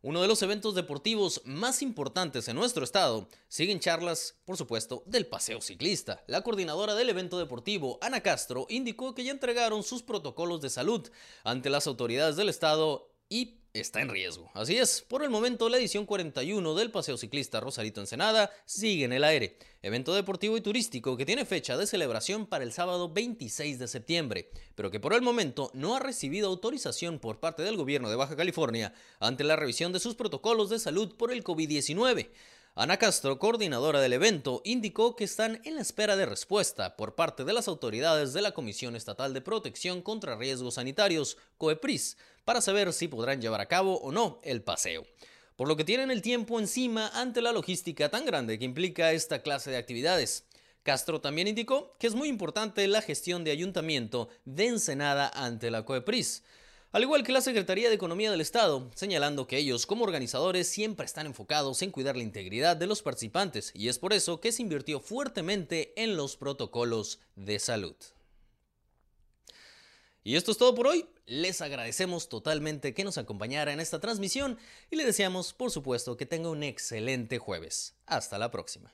Uno 0.06 0.22
de 0.22 0.28
los 0.28 0.40
eventos 0.42 0.76
deportivos 0.76 1.42
más 1.44 1.82
importantes 1.82 2.46
en 2.46 2.54
nuestro 2.54 2.84
estado 2.84 3.28
siguen 3.48 3.80
charlas, 3.80 4.36
por 4.44 4.56
supuesto, 4.56 5.02
del 5.04 5.26
paseo 5.26 5.60
ciclista. 5.60 6.22
La 6.28 6.42
coordinadora 6.42 6.94
del 6.94 7.08
evento 7.08 7.40
deportivo, 7.40 7.98
Ana 8.00 8.20
Castro, 8.20 8.66
indicó 8.68 9.16
que 9.16 9.24
ya 9.24 9.32
entregaron 9.32 9.82
sus 9.82 10.04
protocolos 10.04 10.60
de 10.60 10.70
salud 10.70 11.10
ante 11.42 11.70
las 11.70 11.88
autoridades 11.88 12.36
del 12.36 12.48
estado 12.48 13.10
y 13.28 13.58
está 13.80 14.00
en 14.00 14.08
riesgo. 14.08 14.50
Así 14.54 14.76
es, 14.76 15.02
por 15.02 15.22
el 15.22 15.30
momento 15.30 15.68
la 15.68 15.76
edición 15.76 16.06
41 16.06 16.74
del 16.74 16.90
Paseo 16.90 17.16
Ciclista 17.16 17.60
Rosarito 17.60 18.00
Ensenada 18.00 18.50
sigue 18.64 19.04
en 19.04 19.12
el 19.12 19.24
aire, 19.24 19.58
evento 19.82 20.14
deportivo 20.14 20.56
y 20.56 20.60
turístico 20.60 21.16
que 21.16 21.26
tiene 21.26 21.44
fecha 21.44 21.76
de 21.76 21.86
celebración 21.86 22.46
para 22.46 22.64
el 22.64 22.72
sábado 22.72 23.12
26 23.12 23.78
de 23.78 23.88
septiembre, 23.88 24.50
pero 24.74 24.90
que 24.90 25.00
por 25.00 25.14
el 25.14 25.22
momento 25.22 25.70
no 25.74 25.94
ha 25.94 26.00
recibido 26.00 26.48
autorización 26.48 27.18
por 27.18 27.40
parte 27.40 27.62
del 27.62 27.76
gobierno 27.76 28.10
de 28.10 28.16
Baja 28.16 28.36
California 28.36 28.94
ante 29.20 29.44
la 29.44 29.56
revisión 29.56 29.92
de 29.92 30.00
sus 30.00 30.14
protocolos 30.14 30.70
de 30.70 30.78
salud 30.78 31.14
por 31.16 31.32
el 31.32 31.44
COVID-19. 31.44 32.28
Ana 32.78 32.98
Castro, 32.98 33.38
coordinadora 33.38 34.02
del 34.02 34.12
evento, 34.12 34.60
indicó 34.62 35.16
que 35.16 35.24
están 35.24 35.62
en 35.64 35.76
la 35.76 35.80
espera 35.80 36.14
de 36.14 36.26
respuesta 36.26 36.94
por 36.94 37.14
parte 37.14 37.42
de 37.44 37.54
las 37.54 37.68
autoridades 37.68 38.34
de 38.34 38.42
la 38.42 38.52
Comisión 38.52 38.96
Estatal 38.96 39.32
de 39.32 39.40
Protección 39.40 40.02
contra 40.02 40.36
Riesgos 40.36 40.74
Sanitarios, 40.74 41.38
COEPRIS, 41.56 42.18
para 42.46 42.62
saber 42.62 42.94
si 42.94 43.08
podrán 43.08 43.42
llevar 43.42 43.60
a 43.60 43.66
cabo 43.66 43.98
o 43.98 44.10
no 44.10 44.38
el 44.42 44.62
paseo 44.62 45.04
por 45.56 45.68
lo 45.68 45.76
que 45.76 45.84
tienen 45.84 46.10
el 46.10 46.22
tiempo 46.22 46.60
encima 46.60 47.08
ante 47.08 47.40
la 47.40 47.52
logística 47.52 48.10
tan 48.10 48.26
grande 48.26 48.58
que 48.58 48.66
implica 48.66 49.12
esta 49.12 49.40
clase 49.40 49.70
de 49.70 49.78
actividades. 49.78 50.44
Castro 50.82 51.20
también 51.20 51.48
indicó 51.48 51.96
que 51.98 52.06
es 52.06 52.14
muy 52.14 52.28
importante 52.28 52.86
la 52.86 53.02
gestión 53.02 53.42
de 53.42 53.50
ayuntamiento 53.50 54.28
de 54.44 54.66
Ensenada 54.66 55.28
ante 55.34 55.70
la 55.70 55.84
COEPRIS, 55.84 56.44
al 56.92 57.02
igual 57.02 57.24
que 57.24 57.32
la 57.32 57.40
Secretaría 57.40 57.88
de 57.88 57.94
Economía 57.94 58.30
del 58.30 58.40
Estado, 58.40 58.88
señalando 58.94 59.46
que 59.46 59.56
ellos 59.56 59.86
como 59.86 60.04
organizadores 60.04 60.68
siempre 60.68 61.06
están 61.06 61.26
enfocados 61.26 61.82
en 61.82 61.90
cuidar 61.90 62.16
la 62.16 62.22
integridad 62.22 62.76
de 62.76 62.86
los 62.86 63.02
participantes 63.02 63.72
y 63.74 63.88
es 63.88 63.98
por 63.98 64.12
eso 64.12 64.40
que 64.40 64.52
se 64.52 64.62
invirtió 64.62 65.00
fuertemente 65.00 65.92
en 65.96 66.16
los 66.16 66.36
protocolos 66.36 67.18
de 67.34 67.58
salud. 67.58 67.96
Y 70.26 70.34
esto 70.34 70.50
es 70.50 70.58
todo 70.58 70.74
por 70.74 70.88
hoy. 70.88 71.06
Les 71.26 71.60
agradecemos 71.60 72.28
totalmente 72.28 72.94
que 72.94 73.04
nos 73.04 73.16
acompañara 73.16 73.72
en 73.72 73.78
esta 73.78 74.00
transmisión 74.00 74.58
y 74.90 74.96
le 74.96 75.04
deseamos, 75.04 75.52
por 75.52 75.70
supuesto, 75.70 76.16
que 76.16 76.26
tenga 76.26 76.50
un 76.50 76.64
excelente 76.64 77.38
jueves. 77.38 77.94
Hasta 78.06 78.36
la 78.36 78.50
próxima. 78.50 78.92